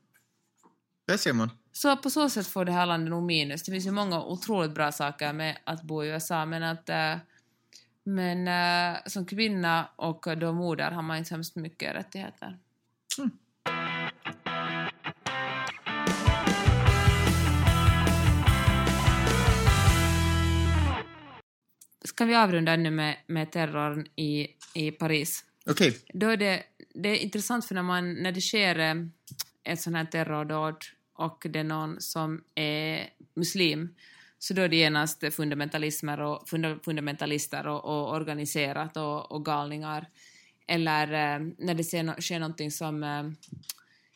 Där 1.08 1.18
ser 1.18 1.34
man. 1.34 1.50
Så 1.72 1.98
på 1.98 2.10
så 2.10 2.30
sätt 2.30 2.48
får 2.48 2.66
det 2.66 2.72
här 2.72 2.86
landet 2.86 3.10
nog 3.10 3.24
minus. 3.24 3.64
Det 3.64 3.72
finns 3.72 3.86
ju 3.86 3.92
många 3.92 4.24
otroligt 4.24 4.72
bra 4.72 4.92
saker 4.92 5.34
med 5.34 5.58
att 5.64 5.84
bo 5.84 6.04
i 6.04 6.08
USA, 6.08 6.46
men 6.46 6.64
att 6.64 6.90
eh, 6.90 7.16
men 8.04 8.48
eh, 8.48 9.00
som 9.06 9.26
kvinna 9.26 9.90
och 9.96 10.26
då 10.38 10.54
moder 10.54 10.92
har 10.92 11.02
man 11.02 11.18
inte 11.18 11.28
så 11.28 11.34
hemskt 11.36 11.56
mycket 11.56 11.96
rättigheter. 11.96 12.58
Ska 22.06 22.26
vi 22.26 22.36
avrunda 22.36 22.72
ännu 22.72 22.92
med, 22.92 23.18
med 23.28 23.52
terrorn 23.52 24.08
i, 24.16 24.48
i 24.74 24.92
Paris? 24.92 25.46
Okej. 25.70 25.98
Då 26.14 26.28
är 26.28 26.38
det, 26.38 26.64
det 26.94 27.10
är 27.10 27.16
intressant 27.16 27.66
för 27.66 27.76
när, 27.76 27.84
man, 27.84 28.14
när 28.14 28.32
det 28.32 28.42
sker 28.42 28.80
eh, 28.80 28.96
ett 29.64 29.82
sånt 29.82 29.96
här 29.96 30.06
terrordåd 30.06 30.78
och 31.18 31.46
det 31.50 31.60
är 31.60 31.64
någon 31.64 32.02
som 32.02 32.44
är 32.56 33.10
muslim 33.34 33.96
så 34.40 34.54
då 34.54 34.62
är 34.62 34.70
det 34.70 34.76
genast 34.76 35.34
fundamentalismer 35.34 36.22
och, 36.22 36.50
funda, 36.50 36.80
fundamentalister 36.86 37.68
och, 37.68 37.86
och 37.86 38.16
organiserat 38.16 38.98
och, 38.98 39.32
och 39.32 39.46
galningar. 39.46 40.08
Eller 40.68 41.04
eh, 41.08 41.48
när 41.58 41.74
det 41.74 41.84
sker, 41.84 42.04
no- 42.04 42.22
sker 42.22 42.40
någonting 42.40 42.72
som... 42.72 43.04
Eh, 43.04 43.24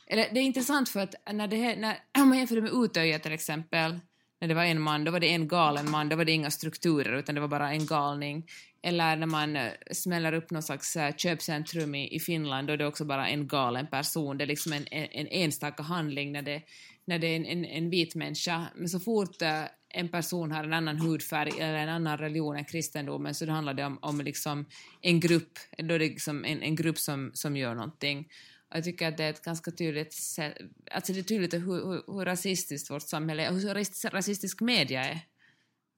eller 0.08 0.34
det 0.34 0.40
är 0.40 0.44
intressant 0.44 0.90
för 0.90 1.00
att 1.00 1.16
när 1.34 1.48
det 1.48 1.76
när, 1.76 1.98
om 2.22 2.30
man 2.30 2.38
jämför 2.38 2.56
det 2.56 2.62
med 2.62 2.74
Utöja 2.74 3.20
till 3.20 3.32
exempel, 3.32 4.00
när 4.42 4.48
det 4.48 4.54
var 4.54 4.64
en 4.64 4.82
man, 4.82 5.04
då 5.04 5.12
var 5.12 5.20
det 5.20 5.34
en 5.34 5.48
galen 5.48 5.92
man, 5.92 6.10
då 6.10 6.16
var 6.16 6.26
det 6.26 6.32
inga 6.32 6.52
strukturer 6.52 7.14
utan 7.14 7.36
det 7.36 7.42
var 7.42 7.48
bara 7.48 7.72
en 7.72 7.86
galning. 7.86 8.48
Eller 8.84 9.16
när 9.16 9.28
man 9.28 9.56
eh, 9.56 9.72
smäller 9.92 10.34
upp 10.34 10.52
någon 10.52 10.64
slags 10.64 10.96
eh, 10.96 11.16
köpcentrum 11.16 11.96
i, 11.96 12.16
i 12.16 12.20
Finland, 12.20 12.68
då 12.68 12.74
är 12.74 12.78
det 12.78 12.86
också 12.86 13.06
bara 13.06 13.28
en 13.28 13.48
galen 13.48 13.88
person. 13.88 14.38
Det 14.38 14.44
är 14.44 14.48
liksom 14.48 14.74
en, 14.74 14.88
en, 14.92 15.08
en 15.12 15.28
enstaka 15.28 15.84
handling 15.84 16.32
när 16.32 16.42
det, 16.42 16.62
när 17.06 17.20
det 17.20 17.28
är 17.28 17.36
en, 17.36 17.46
en, 17.46 17.66
en 17.66 17.90
vit 17.90 18.16
människa. 18.16 18.68
Men 18.76 18.90
så 18.90 19.00
fort 19.00 19.42
eh, 19.42 19.64
en 19.90 20.10
person 20.10 20.52
har 20.52 20.64
en 20.64 20.74
annan 20.74 21.00
hudfärg 21.00 21.52
eller 21.60 21.76
en 21.76 21.90
annan 21.90 22.18
religion 22.18 22.58
än 22.58 22.66
kristendomen 22.66 23.36
så 23.36 23.46
då 23.46 23.52
handlar 23.52 23.74
det 23.74 23.86
om, 23.86 24.00
om 24.02 24.22
liksom 24.22 24.66
en 25.02 25.20
grupp, 25.20 25.60
då 25.78 25.94
är 25.94 26.00
det 26.00 26.06
liksom 26.06 26.46
en, 26.46 26.62
en 26.62 26.76
grupp 26.76 26.98
som, 26.98 27.32
som 27.34 27.58
gör 27.58 27.76
någonting. 27.76 28.28
Och 28.70 28.78
jag 28.78 28.84
tycker 28.84 29.08
att 29.08 29.18
det 29.18 29.24
är 29.24 29.30
ett 29.30 29.44
ganska 29.44 29.72
tydligt 29.72 30.14
sätt, 30.14 30.58
alltså 30.92 31.14
det 31.14 31.20
är 31.20 31.24
tydligt 31.24 31.54
hur, 31.54 31.60
hur, 31.60 32.14
hur 32.14 32.26
rasistiskt 32.26 32.92
vårt 32.92 33.02
samhälle 33.02 33.46
är 33.46 33.52
hur 33.52 34.10
rasistisk 34.12 34.62
media 34.62 35.04
är. 35.06 35.20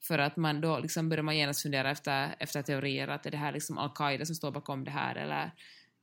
För 0.04 0.20
att 0.20 0.38
man 0.38 0.62
då 0.62 0.80
liksom 0.80 1.10
börjar 1.10 1.24
man 1.24 1.38
genast 1.38 1.62
fundera 1.62 1.92
efter, 1.92 2.36
efter 2.40 2.62
teorier, 2.62 3.08
att 3.08 3.26
är 3.26 3.32
det 3.32 3.38
här 3.38 3.52
liksom 3.52 3.78
al-Qaida 3.78 4.26
som 4.26 4.36
står 4.36 4.52
bakom 4.52 4.84
det 4.84 4.92
här 4.92 5.16
eller 5.16 5.52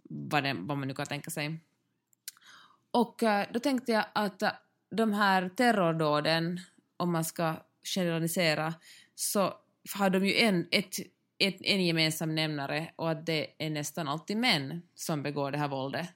vad, 0.03 0.43
det, 0.43 0.57
vad 0.59 0.79
man 0.79 0.89
nu 0.89 0.95
kan 0.95 1.07
tänka 1.07 1.31
sig. 1.31 1.61
Och 2.91 3.23
eh, 3.23 3.47
då 3.53 3.61
tänkte 3.61 3.93
jag 3.93 4.05
att 4.13 4.43
eh, 4.43 4.51
de 4.91 5.13
här 5.13 5.49
terrordåden, 5.49 6.61
om 6.97 7.13
man 7.13 7.25
ska 7.25 7.55
generalisera, 7.95 8.75
så 9.15 9.55
har 9.95 10.11
de 10.11 10.27
ju 10.27 10.35
en, 10.35 10.69
ett, 10.71 10.95
ett, 11.39 11.57
en 11.61 11.85
gemensam 11.85 12.35
nämnare 12.35 12.91
och 12.97 13.11
att 13.11 13.27
det 13.27 13.47
är 13.59 13.71
nästan 13.71 14.09
alltid 14.09 14.37
män 14.37 14.83
som 14.95 15.23
begår 15.23 15.51
det 15.51 15.59
här 15.59 15.69
våldet. 15.69 16.09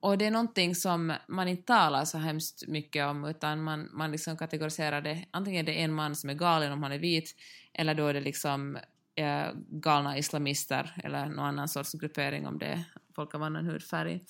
Och 0.00 0.18
det 0.18 0.26
är 0.26 0.30
någonting 0.30 0.74
som 0.74 1.14
man 1.28 1.48
inte 1.48 1.62
talar 1.62 2.04
så 2.04 2.18
hemskt 2.18 2.66
mycket 2.68 3.06
om 3.06 3.24
utan 3.24 3.62
man, 3.62 3.88
man 3.92 4.12
liksom 4.12 4.36
kategoriserar 4.36 5.00
det, 5.00 5.24
antingen 5.30 5.68
är 5.68 5.72
det 5.72 5.80
en 5.80 5.92
man 5.92 6.16
som 6.16 6.30
är 6.30 6.34
galen 6.34 6.72
om 6.72 6.82
han 6.82 6.92
är 6.92 6.98
vit 6.98 7.36
eller 7.72 7.94
då 7.94 8.06
är 8.06 8.14
det 8.14 8.20
liksom 8.20 8.78
eh, 9.14 9.46
galna 9.68 10.18
islamister 10.18 11.00
eller 11.04 11.26
någon 11.26 11.44
annan 11.44 11.68
sorts 11.68 11.92
gruppering 11.92 12.46
om 12.46 12.58
det 12.58 12.66
är 12.66 12.84
folk 13.14 13.34
av 13.34 13.42
annan 13.42 13.66
hudfärg. 13.66 14.20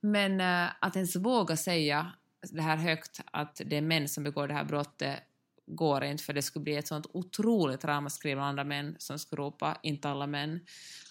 Men 0.00 0.40
eh, 0.40 0.70
att 0.80 0.96
ens 0.96 1.16
våga 1.16 1.56
säga 1.56 2.12
det 2.52 2.62
här 2.62 2.76
högt 2.76 3.20
att 3.32 3.60
det 3.66 3.76
är 3.76 3.82
män 3.82 4.08
som 4.08 4.24
begår 4.24 4.48
det 4.48 4.54
här 4.54 4.64
brottet 4.64 5.18
går 5.66 6.04
inte 6.04 6.24
för 6.24 6.32
det 6.32 6.42
skulle 6.42 6.62
bli 6.62 6.76
ett 6.76 6.88
sånt 6.88 7.06
otroligt 7.12 7.84
ramaskri 7.84 8.34
bland 8.34 8.48
andra 8.48 8.64
män 8.64 8.96
som 8.98 9.18
skulle 9.18 9.42
ropa 9.42 9.78
inte 9.82 10.08
alla 10.08 10.26
män. 10.26 10.60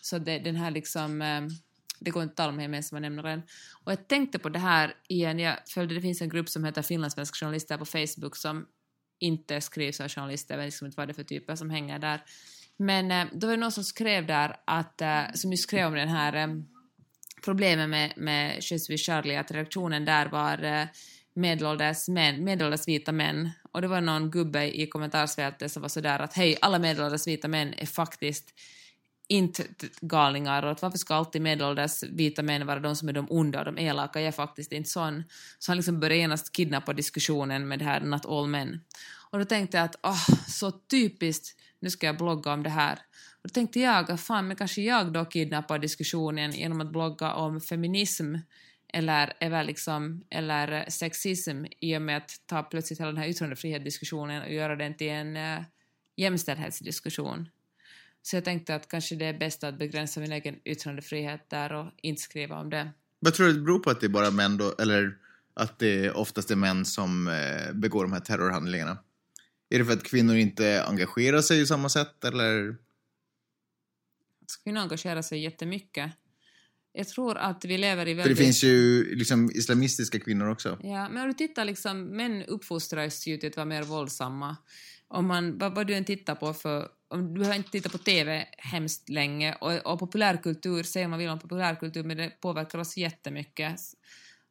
Så 0.02 0.18
det, 0.18 0.40
den 0.40 0.56
här 0.56 0.72
liksom 0.72 1.22
eh, 1.22 1.42
det 2.00 2.12
går 2.12 2.24
inte 2.24 2.32
att 2.32 2.38
tala 2.38 2.54
om 2.54 2.62
gemensamma 2.62 3.00
nämnaren. 3.00 3.42
Och 3.84 3.92
jag 3.92 4.08
tänkte 4.08 4.40
på 4.40 4.50
det 4.50 4.60
här 4.60 4.96
igen, 5.08 5.40
jag 5.40 5.58
följde, 5.68 5.96
det 5.96 6.02
finns 6.02 6.22
en 6.22 6.30
grupp 6.30 6.50
som 6.50 6.64
heter 6.64 6.82
Finlandssvenska 6.82 7.36
journalister 7.46 7.78
på 7.78 7.86
Facebook 7.86 8.36
som 8.36 8.66
inte 9.20 9.62
skrivs 9.62 10.02
av 10.02 10.10
journalister, 10.10 10.54
jag 10.54 10.60
vet 10.60 10.68
liksom 10.68 10.86
inte 10.86 10.98
vad 10.98 11.08
det 11.08 11.12
är 11.12 11.16
för 11.16 11.24
typer 11.24 11.56
som 11.56 11.70
hänger 11.70 12.00
där. 12.00 12.24
Men 12.78 13.12
eh, 13.12 13.26
då 13.34 13.48
var 13.48 13.54
det 13.54 13.60
någon 13.60 13.72
som 13.72 13.84
skrev 13.84 14.26
där, 14.28 14.56
att, 14.66 15.02
eh, 15.02 15.24
som 15.34 15.52
ju 15.52 15.58
skrev 15.58 15.88
om 15.88 15.94
den 15.94 16.10
här 16.10 16.64
problemet 17.44 17.90
med, 17.90 18.14
med 18.18 18.64
Charlie, 18.64 19.36
att 19.36 19.52
reaktionen 19.52 20.06
där 20.06 20.26
var 20.26 20.64
eh, 20.64 20.88
medelålders, 21.36 22.08
med, 22.08 22.40
medelålders 22.40 22.88
vita 22.88 23.12
män. 23.12 23.50
Och 23.72 23.82
det 23.82 23.88
var 23.88 24.02
någon 24.02 24.32
gubbe 24.32 24.82
i 24.82 24.88
kommentarsfältet 24.88 25.72
som 25.72 25.82
var 25.82 25.90
sådär 25.90 26.20
att 26.20 26.34
hej, 26.34 26.58
alla 26.62 26.80
medelålders 26.80 27.28
vita 27.28 27.48
män 27.48 27.74
är 27.78 27.86
faktiskt 27.86 28.54
inte 29.28 29.64
galningar 30.02 30.64
och 30.64 30.72
att 30.72 30.82
varför 30.82 30.98
ska 30.98 31.16
alltid 31.16 31.42
medelålders 31.42 32.04
vita 32.04 32.44
män 32.44 32.68
vara 32.68 32.80
de 32.80 32.96
som 32.96 33.10
är 33.10 33.14
de 33.14 33.28
onda 33.30 33.60
och 33.60 33.66
de 33.66 33.78
elaka, 33.78 34.20
jag 34.20 34.28
är 34.28 34.32
faktiskt 34.32 34.72
inte 34.72 34.90
sån. 34.90 35.24
Så 35.60 35.72
han 35.72 35.78
liksom 35.78 36.00
började 36.00 36.18
genast 36.18 36.56
kidnappa 36.56 36.94
diskussionen 36.94 37.68
med 37.68 37.80
det 37.80 37.86
här 37.86 38.02
not 38.02 38.26
all 38.26 38.48
men. 38.48 38.82
Och 39.30 39.40
då 39.40 39.46
tänkte 39.46 39.78
jag 39.78 39.86
att 39.86 39.96
åh, 40.04 40.30
så 40.48 40.72
typiskt, 40.72 41.58
nu 41.80 41.90
ska 41.90 42.06
jag 42.06 42.18
blogga 42.18 42.54
om 42.54 42.64
det 42.64 42.70
här. 42.70 43.00
Och 43.44 43.50
då 43.50 43.50
tänkte 43.50 43.80
jag, 43.80 44.20
fan, 44.20 44.48
men 44.48 44.58
kanske 44.58 44.82
jag 44.82 45.14
då 45.14 45.26
kidnappar 45.26 45.80
diskussionen 45.80 46.52
genom 46.52 46.82
att 46.82 46.92
blogga 46.92 47.34
om 47.34 47.62
feminism 47.62 48.36
eller, 48.96 49.34
eller, 49.40 49.64
liksom, 49.64 50.24
eller 50.30 50.90
sexism 50.90 51.66
i 51.80 51.98
och 51.98 52.02
med 52.02 52.18
att 52.18 52.42
ta 52.46 52.64
plötsligt 52.64 53.00
hela 53.00 53.12
den 53.12 53.18
här 53.18 53.28
yttrandefrihetsdiskussionen 53.28 54.42
och 54.42 54.54
göra 54.54 54.76
den 54.76 54.98
till 54.98 55.10
en 55.10 55.38
uh, 55.38 55.64
jämställdhetsdiskussion. 56.16 57.50
Så 58.22 58.36
jag 58.36 58.46
tänkte 58.46 58.76
att 58.76 58.88
kanske 58.88 59.16
det 59.16 59.26
är 59.26 59.40
bäst 59.40 59.64
att 59.64 59.80
begränsa 59.80 60.20
min 60.20 60.32
egen 60.32 60.60
yttrandefrihet 60.66 61.50
där 61.50 61.74
och 61.74 61.92
inte 62.02 62.22
skriva 62.22 62.60
om 62.60 62.70
det. 62.70 62.92
Vad 63.20 63.34
tror 63.34 63.48
du 63.48 63.54
det 63.54 63.62
beror 63.62 63.80
på 63.80 63.90
att 63.90 64.00
det 64.00 64.08
är 64.08 64.10
bara 64.10 64.32
män 64.32 64.58
då, 64.58 64.76
eller 64.80 65.18
att 65.54 65.80
det 65.80 66.12
oftast 66.12 66.52
är 66.52 66.56
män 66.56 66.86
som 66.86 67.28
eh, 67.28 67.74
begår 67.74 68.04
de 68.04 68.14
här 68.14 68.20
terrorhandlingarna? 68.20 68.98
Är 69.70 69.80
det 69.80 69.86
för 69.86 69.94
att 69.94 70.04
kvinnor 70.04 70.36
inte 70.36 70.84
engagerar 70.84 71.42
sig 71.42 71.62
i 71.62 71.66
samma 71.66 71.90
sätt, 71.90 72.26
eller? 72.26 72.78
Ska 74.48 74.64
kvinnor 74.64 74.82
engagera 74.82 75.24
sig 75.24 75.40
jättemycket? 75.44 76.12
Jag 76.98 77.08
tror 77.08 77.38
att 77.38 77.66
vi 77.66 77.78
lever 77.78 78.08
i 78.08 78.16
För 78.16 78.18
väldigt... 78.18 78.38
det 78.38 78.44
finns 78.44 78.64
ju 78.64 79.04
liksom 79.16 79.52
islamistiska 79.52 80.20
kvinnor 80.20 80.50
också. 80.50 80.80
Ja, 80.84 81.10
men 81.10 81.22
om 81.22 81.28
du 81.28 81.34
tittar 81.34 81.66
liksom, 81.66 82.04
män 82.04 82.44
uppfostras 82.44 83.28
ju 83.28 83.38
till 83.38 83.50
att 83.50 83.56
vara 83.56 83.66
mer 83.66 83.84
våldsamma. 83.84 84.58
Om 85.08 85.28
man, 85.28 85.58
vad, 85.58 85.76
vad 85.76 85.88
du 85.88 85.94
än 85.94 86.06
tittar 86.06 86.36
på 86.36 86.54
för, 86.54 86.88
om, 87.08 87.34
du 87.34 87.40
behöver 87.40 87.58
inte 87.58 87.72
titta 87.72 87.90
på 87.90 87.98
TV 87.98 88.48
hemskt 88.58 89.10
länge 89.10 89.56
och, 89.56 89.94
och 89.94 90.00
populärkultur, 90.00 90.84
säger 90.84 91.08
man 91.08 91.20
vill 91.20 91.30
om 91.30 91.40
populärkultur, 91.40 92.04
men 92.04 92.18
det 92.18 92.30
påverkar 92.42 92.80
oss 92.80 92.98
jättemycket. 92.98 93.76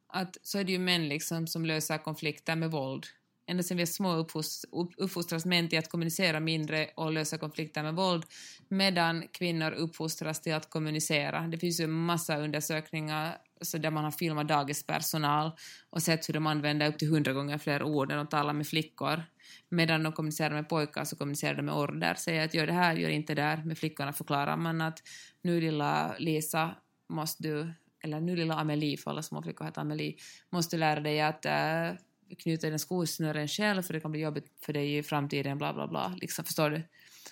Att, 0.07 0.37
så 0.41 0.59
är 0.59 0.63
det 0.63 0.71
ju 0.71 0.79
män 0.79 1.09
liksom 1.09 1.47
som 1.47 1.65
löser 1.65 1.97
konflikter 1.97 2.55
med 2.55 2.71
våld 2.71 3.05
ända 3.47 3.63
sedan 3.63 3.77
vi 3.77 3.83
är 3.83 3.87
små 3.87 4.15
uppfostras, 4.15 4.65
uppfostras 4.97 5.45
män 5.45 5.69
till 5.69 5.79
att 5.79 5.89
kommunicera 5.89 6.39
mindre 6.39 6.89
och 6.95 7.11
lösa 7.11 7.37
konflikter 7.37 7.83
med 7.83 7.95
våld, 7.95 8.23
medan 8.67 9.27
kvinnor 9.31 9.71
uppfostras 9.71 10.41
till 10.41 10.53
att 10.53 10.69
kommunicera. 10.69 11.41
Det 11.41 11.57
finns 11.57 11.79
ju 11.79 11.83
en 11.83 11.91
massa 11.91 12.37
undersökningar 12.37 13.37
så 13.61 13.77
där 13.77 13.91
man 13.91 14.03
har 14.03 14.11
filmat 14.11 14.47
dagispersonal 14.47 15.51
och 15.89 16.03
sett 16.03 16.29
hur 16.29 16.33
de 16.33 16.47
använder 16.47 16.87
upp 16.87 16.99
till 16.99 17.09
hundra 17.09 17.33
gånger 17.33 17.57
fler 17.57 17.83
ord 17.83 18.09
när 18.09 18.17
de 18.17 18.27
talar 18.27 18.53
med 18.53 18.67
flickor. 18.67 19.23
Medan 19.69 20.03
de 20.03 20.13
kommunicerar 20.13 20.53
med 20.53 20.69
pojkar 20.69 21.03
så 21.03 21.15
kommunicerar 21.15 21.55
de 21.55 21.61
med 21.61 21.75
order. 21.75 22.15
Säger 22.15 22.45
att 22.45 22.53
gör 22.53 22.67
det 22.67 22.73
här, 22.73 22.95
gör 22.95 23.09
inte 23.09 23.35
det 23.35 23.41
där. 23.41 23.63
Med 23.63 23.77
flickorna 23.77 24.13
förklarar 24.13 24.57
man 24.57 24.81
att 24.81 24.99
nu 25.41 25.61
lilla 25.61 26.15
Lisa 26.19 26.75
måste 27.09 27.43
du, 27.43 27.73
eller 28.03 28.21
nu 28.21 28.35
lilla 28.35 28.55
Amelie, 28.55 28.97
för 28.97 29.11
alla 29.11 29.23
små 29.23 29.41
flickor 29.41 29.65
heter 29.65 29.81
Amelie, 29.81 30.15
måste 30.49 30.75
du 30.75 30.79
lära 30.79 30.99
dig 30.99 31.21
att 31.21 31.45
äh, 31.45 31.91
knyta 32.39 32.67
dina 32.67 32.77
skosnören 32.77 33.47
själv 33.47 33.81
för 33.81 33.93
det 33.93 33.99
kan 33.99 34.11
bli 34.11 34.19
jobbigt 34.21 34.51
för 34.61 34.73
dig 34.73 34.97
i 34.97 35.03
framtiden, 35.03 35.57
bla 35.57 35.73
bla 35.73 35.87
bla. 35.87 36.15
Liksom, 36.21 36.45
förstår 36.45 36.69
du? 36.69 36.83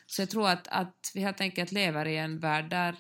Så 0.05 0.21
jag 0.21 0.29
tror 0.29 0.49
att, 0.49 0.67
att 0.67 1.11
vi 1.13 1.21
helt 1.21 1.41
enkelt 1.41 1.71
lever 1.71 2.05
i 2.05 2.17
en 2.17 2.39
värld 2.39 2.69
där, 2.69 2.95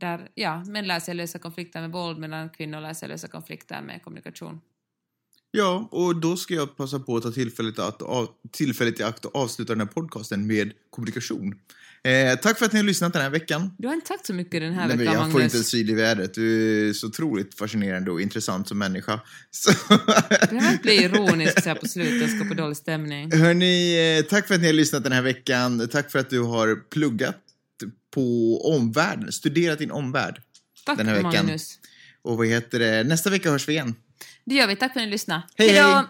där 0.00 0.28
ja, 0.34 0.64
män 0.64 0.86
lär 0.86 1.00
sig 1.00 1.14
lösa 1.14 1.38
konflikter 1.38 1.80
med 1.80 1.92
våld 1.92 2.18
medan 2.18 2.50
kvinnor 2.50 2.80
lär 2.80 2.92
sig 2.92 3.08
lösa 3.08 3.28
konflikter 3.28 3.82
med 3.82 4.02
kommunikation. 4.02 4.60
Ja, 5.56 5.88
och 5.90 6.16
då 6.20 6.36
ska 6.36 6.54
jag 6.54 6.76
passa 6.76 6.98
på 6.98 7.16
att 7.16 7.22
ta 7.22 7.30
tillfället, 7.32 7.78
att, 7.78 8.02
av, 8.02 8.28
tillfället 8.50 9.00
i 9.00 9.02
akt 9.02 9.24
och 9.24 9.36
avsluta 9.36 9.72
den 9.72 9.80
här 9.80 9.86
podcasten 9.94 10.46
med 10.46 10.72
kommunikation. 10.90 11.54
Eh, 12.04 12.38
tack 12.38 12.58
för 12.58 12.66
att 12.66 12.72
ni 12.72 12.78
har 12.78 12.84
lyssnat 12.84 13.12
den 13.12 13.22
här 13.22 13.30
veckan. 13.30 13.70
Du 13.78 13.88
har 13.88 13.94
inte 13.94 14.06
sagt 14.06 14.26
så 14.26 14.34
mycket 14.34 14.60
den 14.60 14.72
här 14.72 14.88
Nej, 14.88 14.96
veckan, 14.96 15.12
jag 15.12 15.20
Magnus. 15.20 15.32
får 15.32 15.42
inte 15.42 15.56
en 15.56 15.64
syl 15.64 15.90
i 15.90 15.94
vädret. 15.94 16.34
Du 16.34 16.88
är 16.88 16.92
så 16.92 17.06
otroligt 17.06 17.54
fascinerande 17.54 18.10
och 18.10 18.20
intressant 18.20 18.68
som 18.68 18.78
människa. 18.78 19.20
Så, 19.50 19.70
Du 19.88 19.96
behöver 20.46 20.70
inte 20.72 20.82
bli 20.82 20.94
ironisk 21.04 21.62
så 21.62 21.68
här 21.68 21.76
på 21.76 21.88
slutet 21.88 22.22
och 22.22 22.36
skapa 22.36 22.54
dålig 22.54 22.76
stämning. 22.76 23.32
hörni, 23.32 24.16
eh, 24.18 24.24
tack 24.24 24.46
för 24.48 24.54
att 24.54 24.60
ni 24.60 24.66
har 24.66 24.74
lyssnat 24.74 25.02
den 25.02 25.12
här 25.12 25.22
veckan. 25.22 25.88
Tack 25.88 26.12
för 26.12 26.18
att 26.18 26.30
du 26.30 26.40
har 26.40 26.88
pluggat 26.90 27.36
på 28.14 28.60
omvärlden, 28.74 29.32
studerat 29.32 29.78
din 29.78 29.90
omvärld 29.90 30.42
Tack 30.86 30.98
den 30.98 31.06
här 31.08 31.14
veckan. 31.14 31.32
Magnus. 31.32 31.78
Och 32.22 32.36
vad 32.36 32.46
heter 32.46 32.78
det, 32.78 33.04
nästa 33.04 33.30
vecka 33.30 33.50
hörs 33.50 33.68
vi 33.68 33.72
igen. 33.72 33.94
Det 34.44 34.54
gör 34.54 34.66
vi. 34.66 34.76
Tack 34.76 34.92
för 34.92 35.00
att 35.00 35.06
ni 35.06 35.10
lyssnade. 35.10 35.42
Hej, 35.56 35.68
Hejdå! 35.68 35.88
hej! 35.88 36.04